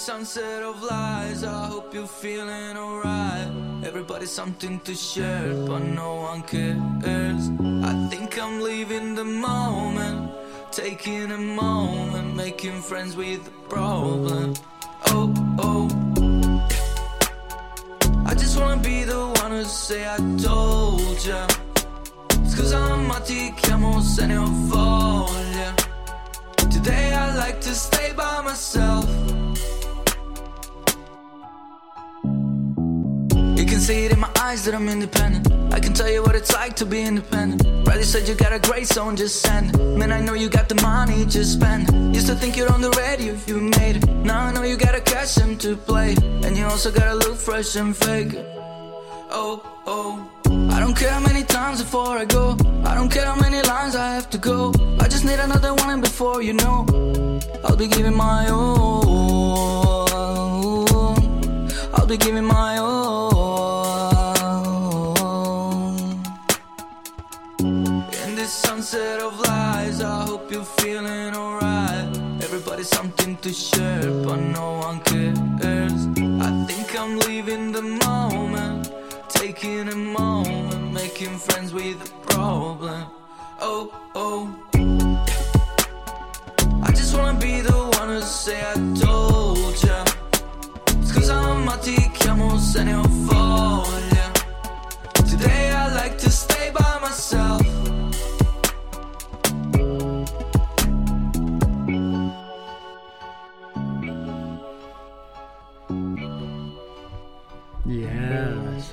sunset 0.04 0.62
of 0.64 0.84
lies, 0.84 1.46
I 1.46 1.68
hope 1.68 1.94
you're 1.94 2.06
feeling 2.06 2.76
alright. 2.76 3.48
Everybody's 3.86 4.32
something 4.32 4.82
to 4.82 4.94
share, 4.94 5.54
but 5.66 5.80
no 5.80 6.16
one 6.16 6.42
cares. 6.42 7.50
I 7.90 8.08
think 8.12 8.38
I'm 8.38 8.60
leaving 8.60 9.16
the 9.16 9.24
moment, 9.24 10.30
taking 10.72 11.32
a 11.32 11.38
moment, 11.38 12.36
making 12.36 12.82
friends 12.82 13.16
with 13.16 13.46
the 13.46 13.52
problem. 13.70 14.56
Oh, 15.08 15.34
oh. 15.60 15.88
I 18.26 18.36
just 18.36 18.60
wanna 18.60 18.82
be 18.82 19.06
the 19.06 19.24
one 19.42 19.52
to 19.52 19.64
say 19.64 20.06
I 20.06 20.18
told 20.44 21.26
ya. 21.26 21.48
Scusa 22.50 23.08
ma 23.08 23.20
ti 23.20 23.54
chiamo 23.56 24.02
se 24.02 24.28
ne 24.28 24.36
ho 24.36 24.48
voglia. 24.68 25.74
Today 26.70 27.14
I 27.14 27.38
like 27.38 27.62
to 27.62 27.74
stay 27.74 28.12
by 28.12 28.42
myself. 28.42 29.53
See 33.84 34.06
it 34.06 34.14
in 34.14 34.20
my 34.22 34.32
eyes 34.40 34.64
that 34.64 34.74
I'm 34.74 34.88
independent. 34.88 35.74
I 35.74 35.80
can 35.82 35.94
tell 35.94 36.10
you 36.10 36.24
what 36.24 36.36
it's 36.36 36.54
like 36.54 36.74
to 36.78 36.86
be 36.86 37.02
independent. 37.02 37.84
Bradley 37.84 38.06
said 38.06 38.30
you 38.30 38.36
got 38.36 38.54
a 38.54 38.60
great 38.60 38.88
song, 38.88 39.18
just 39.18 39.42
send 39.42 39.76
it. 39.76 39.98
Man, 40.00 40.12
I 40.14 40.22
know 40.22 40.36
you 40.36 40.48
got 40.48 40.70
the 40.70 40.80
money, 40.82 41.26
just 41.26 41.52
spend 41.58 41.90
it. 41.90 42.16
Used 42.16 42.28
to 42.28 42.36
think 42.36 42.56
you're 42.56 42.72
on 42.72 42.80
the 42.80 42.92
radio 42.92 43.34
if 43.34 43.46
you 43.46 43.60
made 43.60 43.98
it. 43.98 44.08
Now 44.30 44.40
I 44.48 44.54
know 44.54 44.64
you 44.64 44.78
got 44.78 44.96
a 44.96 45.02
cash 45.02 45.38
in 45.38 45.58
to 45.58 45.76
play. 45.76 46.16
And 46.46 46.56
you 46.58 46.64
also 46.66 46.92
gotta 46.92 47.16
look 47.16 47.36
fresh 47.36 47.76
and 47.76 47.94
fake. 47.96 48.32
Oh, 49.42 49.54
oh. 49.86 50.32
I 50.76 50.80
don't 50.80 50.96
care 50.96 51.12
how 51.12 51.20
many 51.20 51.44
times 51.44 51.82
before 51.84 52.18
I 52.24 52.24
go. 52.24 52.56
I 52.86 52.96
don't 52.96 53.12
care 53.12 53.26
how 53.26 53.36
many 53.36 53.62
lines 53.64 53.98
I 53.98 54.14
have 54.16 54.30
to 54.30 54.38
go. 54.38 54.72
I 55.04 55.10
just 55.10 55.26
need 55.26 55.40
another 55.40 55.74
one, 55.74 55.90
and 55.90 56.02
before 56.02 56.42
you 56.42 56.54
know, 56.54 56.86
I'll 57.66 57.76
be 57.76 57.88
giving 57.88 58.16
my 58.16 58.48
all. 58.48 60.14
I'll 61.96 62.08
be 62.08 62.18
giving 62.18 62.46
my 62.46 62.78
all. 62.78 63.33
Sunset 68.84 69.22
of 69.22 69.40
lies, 69.40 70.02
I 70.02 70.26
hope 70.26 70.52
you're 70.52 70.72
feeling 70.82 71.34
alright. 71.34 72.18
Everybody's 72.42 72.90
something 72.90 73.38
to 73.38 73.54
share, 73.54 74.12
but 74.26 74.36
no 74.36 74.80
one 74.88 75.00
cares. 75.02 76.02
I 76.48 76.50
think 76.68 77.00
I'm 77.00 77.18
leaving 77.20 77.72
the 77.72 77.82
moment, 77.82 78.92
taking 79.30 79.88
a 79.88 79.96
moment, 79.96 80.92
making 80.92 81.38
friends 81.38 81.74
with 81.74 81.98
the 82.04 82.12
problem. 82.28 83.06
Oh, 83.62 83.90
oh. 84.16 84.42
I 86.84 86.92
just 86.92 87.16
wanna 87.16 87.40
be 87.40 87.62
the 87.62 87.80
one 88.00 88.10
to 88.10 88.22
say 88.22 88.60
I 88.72 88.76
told 89.00 89.82
ya. 89.82 90.04
Scusa 91.08 91.38
ma 91.66 91.78
ti 91.78 91.96
chiamo 92.20 92.60
se 92.60 92.84
ne 92.84 92.94
ho. 92.94 93.86
Today 95.32 95.72
I 95.72 95.94
like 95.96 96.18
to 96.18 96.30
stay 96.30 96.70
by 96.74 97.00
myself. 97.02 97.83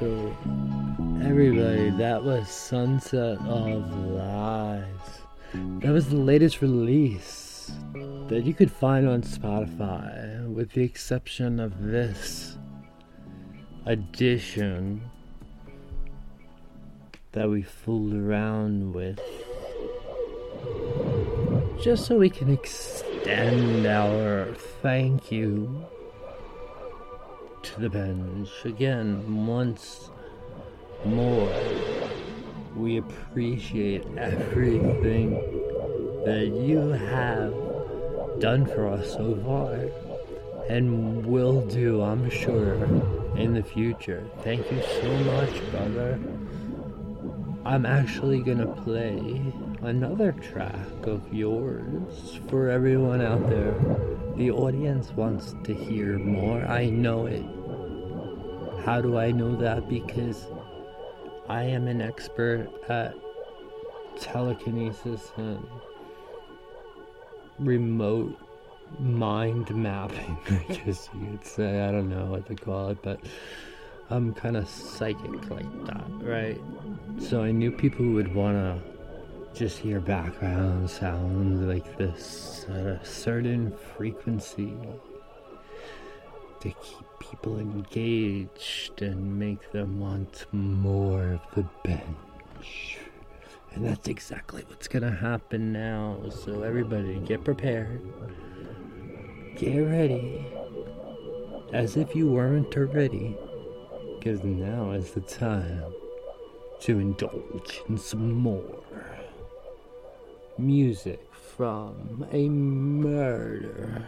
So 0.01 0.35
everybody, 1.23 1.91
that 1.91 2.25
was 2.25 2.49
Sunset 2.49 3.39
of 3.43 3.95
Lies. 4.09 4.85
That 5.53 5.93
was 5.93 6.09
the 6.09 6.17
latest 6.17 6.63
release 6.63 7.71
that 8.29 8.45
you 8.45 8.55
could 8.55 8.73
find 8.73 9.07
on 9.07 9.21
Spotify, 9.21 10.51
with 10.51 10.73
the 10.73 10.83
exception 10.83 11.61
of 11.61 11.83
this 11.83 12.57
edition 13.85 15.03
that 17.33 17.51
we 17.51 17.61
fooled 17.61 18.15
around 18.15 18.95
with. 18.95 19.21
Just 21.83 22.07
so 22.07 22.17
we 22.17 22.31
can 22.31 22.51
extend 22.51 23.87
our 23.87 24.55
thank 24.81 25.31
you 25.31 25.85
the 27.81 27.89
Benj 27.89 28.51
again 28.65 29.47
once 29.47 30.11
more. 31.07 31.51
We 32.77 32.99
appreciate 32.99 34.05
everything 34.19 35.31
that 36.27 36.49
you 36.49 36.79
have 36.91 37.55
done 38.39 38.67
for 38.67 38.87
us 38.87 39.13
so 39.15 39.35
far 39.47 39.79
and 40.69 41.25
will 41.25 41.67
do, 41.69 42.03
I'm 42.03 42.29
sure, 42.29 42.75
in 43.37 43.55
the 43.55 43.63
future. 43.63 44.29
Thank 44.43 44.71
you 44.71 44.83
so 45.01 45.13
much, 45.33 45.71
brother. 45.71 46.19
I'm 47.65 47.87
actually 47.87 48.43
gonna 48.43 48.75
play 48.83 49.41
another 49.81 50.33
track 50.33 51.07
of 51.07 51.33
yours 51.33 52.41
for 52.49 52.69
everyone 52.69 53.23
out 53.23 53.49
there. 53.49 53.75
The 54.37 54.51
audience 54.51 55.11
wants 55.13 55.55
to 55.65 55.73
hear 55.73 56.19
more. 56.19 56.61
I 56.67 56.91
know 56.91 57.25
it. 57.25 57.45
How 58.85 59.01
do 59.01 59.19
I 59.19 59.31
know 59.31 59.55
that? 59.57 59.89
Because 59.89 60.47
I 61.49 61.63
am 61.65 61.87
an 61.89 62.01
expert 62.01 62.69
at 62.89 63.15
telekinesis 64.19 65.33
and 65.37 65.65
remote 67.59 68.39
mind 68.99 69.75
mapping, 69.75 70.39
I 70.49 70.73
guess 70.73 71.09
you 71.15 71.27
could 71.33 71.47
say. 71.47 71.83
I 71.83 71.93
don't 71.93 72.09
know 72.09 72.27
what 72.27 72.47
to 72.47 72.55
call 72.55 72.91
it, 72.91 72.99
but 73.03 73.21
I'm 74.09 74.35
kind 74.35 74.57
of 74.57 74.69
psychic 74.69 75.51
like 75.51 75.87
that, 75.87 76.07
right? 76.21 76.61
So 77.19 77.43
I 77.43 77.53
knew 77.53 77.71
people 77.71 78.07
would 78.07 78.35
want 78.35 78.57
to 78.57 78.91
just 79.55 79.79
hear 79.79 80.01
background 80.01 80.89
sounds 80.89 81.61
like 81.61 81.97
this 81.99 82.67
at 82.69 82.87
a 82.87 83.05
certain 83.05 83.73
frequency 83.97 84.77
to 86.61 86.69
keep 86.69 87.07
people 87.21 87.59
engaged 87.59 89.01
and 89.01 89.39
make 89.39 89.71
them 89.71 90.01
want 90.01 90.47
more 90.51 91.35
of 91.35 91.41
the 91.55 91.65
Benj. 91.85 92.99
And 93.73 93.87
that's 93.87 94.09
exactly 94.09 94.65
what's 94.67 94.89
gonna 94.89 95.13
happen 95.15 95.73
now. 95.73 96.19
So 96.31 96.63
everybody 96.63 97.21
get 97.21 97.45
prepared. 97.45 98.03
Get 99.57 99.79
ready. 99.79 100.45
As 101.73 101.97
if 101.97 102.17
you 102.17 102.27
weren't 102.29 102.77
already. 102.77 103.37
Because 104.19 104.43
now 104.43 104.91
is 104.91 105.13
the 105.13 105.21
time 105.21 105.95
to 106.81 106.99
indulge 106.99 107.83
in 107.89 107.97
some 107.97 108.33
more 108.33 108.83
music 110.59 111.21
from 111.33 112.27
a 112.33 112.49
murder 112.49 114.07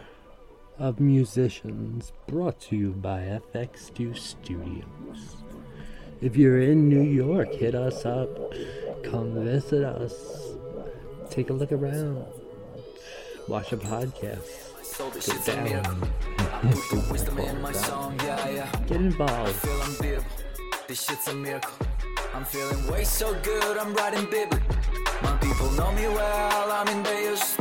of 0.79 0.99
musicians 0.99 2.11
brought 2.27 2.59
to 2.59 2.75
you 2.75 2.91
by 2.91 3.39
FX2 3.53 4.17
Studios. 4.17 5.37
If 6.21 6.35
you're 6.35 6.61
in 6.61 6.89
New 6.89 7.01
York, 7.01 7.53
hit 7.53 7.75
us 7.75 8.05
up. 8.05 8.29
Come 9.03 9.43
visit 9.43 9.83
us. 9.83 10.55
Take 11.29 11.49
a 11.49 11.53
look 11.53 11.71
around. 11.71 12.25
Watch 13.47 13.73
a 13.73 13.77
podcast. 13.77 14.71
A 14.99 15.45
down. 15.45 16.09
Get 18.87 18.97
involved. 18.97 19.67
This 20.87 21.03
shit's 21.03 21.27
a 21.27 21.33
miracle. 21.33 21.87
I'm 22.33 22.45
feeling 22.45 22.87
way 22.87 23.03
so 23.03 23.33
good, 23.41 23.77
I'm 23.77 23.93
writing 23.93 24.25
biblically. 24.29 24.75
My 25.21 25.37
people 25.37 25.69
know 25.71 25.91
me 25.91 26.07
well, 26.07 26.71
I'm 26.71 26.87
in 26.87 27.03
Deus. 27.03 27.57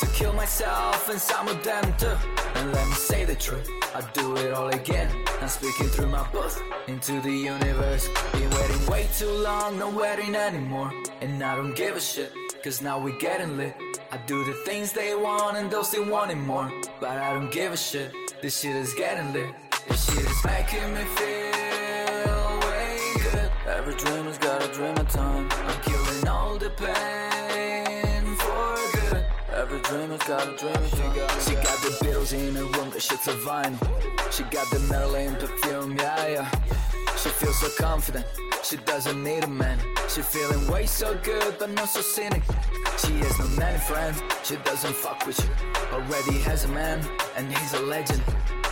To 0.00 0.06
kill 0.08 0.34
myself 0.34 1.08
and 1.08 1.18
some 1.18 1.48
of 1.48 1.62
them 1.64 1.96
too. 1.96 2.12
And 2.56 2.70
let 2.72 2.86
me 2.86 2.94
say 2.94 3.24
the 3.24 3.34
truth, 3.34 3.66
I 3.94 4.02
do 4.12 4.36
it 4.36 4.52
all 4.52 4.68
again. 4.68 5.08
I'm 5.40 5.48
speaking 5.48 5.86
through 5.86 6.08
my 6.08 6.26
booth 6.32 6.62
into 6.86 7.18
the 7.22 7.32
universe. 7.32 8.06
Been 8.32 8.50
waiting 8.50 8.86
way 8.88 9.08
too 9.16 9.30
long, 9.30 9.78
no 9.78 9.88
waiting 9.88 10.34
anymore. 10.34 10.92
And 11.22 11.42
I 11.42 11.56
don't 11.56 11.74
give 11.74 11.96
a 11.96 12.00
shit, 12.00 12.30
cause 12.62 12.82
now 12.82 12.98
we're 12.98 13.18
getting 13.18 13.56
lit. 13.56 13.74
I 14.12 14.18
do 14.18 14.44
the 14.44 14.52
things 14.66 14.92
they 14.92 15.14
want 15.14 15.56
and 15.56 15.70
those 15.70 15.90
they 15.90 16.00
wanting 16.00 16.40
more. 16.46 16.70
But 17.00 17.16
I 17.16 17.32
don't 17.32 17.50
give 17.50 17.72
a 17.72 17.76
shit, 17.78 18.12
this 18.42 18.60
shit 18.60 18.76
is 18.76 18.92
getting 18.94 19.32
lit. 19.32 19.54
This 19.88 20.04
shit 20.04 20.24
is 20.24 20.44
making 20.44 20.92
me 20.92 21.04
feel 21.16 22.60
way 22.66 22.98
good. 23.30 23.50
Every 23.66 23.94
dream 23.94 24.24
has 24.26 24.36
got 24.36 24.62
a 24.62 24.68
dream 24.74 24.96
of 24.98 25.08
time. 25.08 25.48
I'm 25.50 25.80
killing 25.80 26.28
all 26.28 26.58
the 26.58 26.68
pain. 26.70 27.95
Every 29.76 29.98
dream 29.98 30.10
has 30.10 30.22
got 30.22 30.48
a 30.48 30.56
dream 30.56 30.74
of 30.74 30.90
time. 30.90 31.40
She 31.40 31.54
got 31.54 31.78
the 31.84 31.98
Beatles 32.00 32.32
in 32.32 32.54
her 32.54 32.62
room, 32.62 32.90
the 32.90 32.98
shit's 32.98 33.28
a 33.28 33.32
vinyl. 33.32 34.32
She 34.32 34.42
got 34.44 34.70
the 34.70 34.78
Marilyn 34.88 35.34
perfume, 35.36 35.96
yeah, 35.98 36.28
yeah. 36.28 36.50
She 37.18 37.28
feels 37.28 37.60
so 37.60 37.68
confident, 37.78 38.24
she 38.62 38.78
doesn't 38.78 39.22
need 39.22 39.44
a 39.44 39.48
man. 39.48 39.78
She 40.08 40.22
feeling 40.22 40.66
way 40.70 40.86
so 40.86 41.14
good, 41.22 41.56
but 41.58 41.70
not 41.72 41.90
so 41.90 42.00
cynic. 42.00 42.42
She 42.96 43.12
has 43.18 43.38
no 43.38 43.48
many 43.48 43.78
friends, 43.80 44.22
she 44.44 44.56
doesn't 44.56 44.94
fuck 44.94 45.26
with 45.26 45.38
you. 45.40 45.50
Already 45.92 46.38
has 46.40 46.64
a 46.64 46.68
man, 46.68 47.06
and 47.36 47.52
he's 47.54 47.74
a 47.74 47.80
legend. 47.80 48.22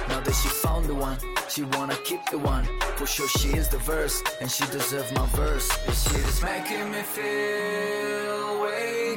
Now 0.08 0.20
that 0.20 0.34
she 0.34 0.48
found 0.48 0.86
the 0.86 0.94
one, 0.94 1.18
she 1.50 1.64
wanna 1.64 1.96
keep 2.04 2.24
the 2.30 2.38
one. 2.38 2.64
For 2.96 3.06
sure 3.06 3.28
she 3.28 3.48
is 3.48 3.68
the 3.68 3.78
verse, 3.78 4.22
and 4.40 4.50
she 4.50 4.64
deserves 4.68 5.12
my 5.12 5.26
verse. 5.36 5.70
She 5.84 6.16
is 6.16 6.42
making 6.42 6.90
me 6.90 7.02
feel 7.02 8.62
way. 8.62 9.13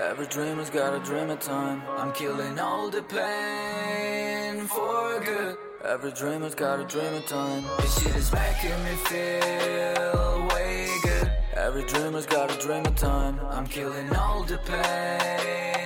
Every 0.00 0.26
dreamer's 0.26 0.70
got 0.70 0.94
a 0.94 1.00
dream 1.04 1.28
of 1.28 1.40
time. 1.40 1.82
I'm 1.88 2.12
killing 2.12 2.56
all 2.60 2.88
the 2.88 3.02
pain 3.02 4.64
for 4.68 5.20
good. 5.24 5.56
Every 5.84 6.12
dreamer's 6.12 6.54
got 6.54 6.78
a 6.78 6.84
dream 6.84 7.14
of 7.14 7.26
time. 7.26 7.64
This 7.80 8.00
shit 8.00 8.14
is 8.14 8.32
making 8.32 8.84
me 8.84 8.94
feel 9.06 10.48
way 10.54 10.88
good. 11.02 11.32
Every 11.54 11.82
dreamer's 11.82 12.26
got 12.26 12.54
a 12.54 12.58
dream 12.64 12.86
of 12.86 12.94
time. 12.94 13.40
I'm 13.50 13.66
killing 13.66 14.14
all 14.14 14.44
the 14.44 14.58
pain 14.58 15.77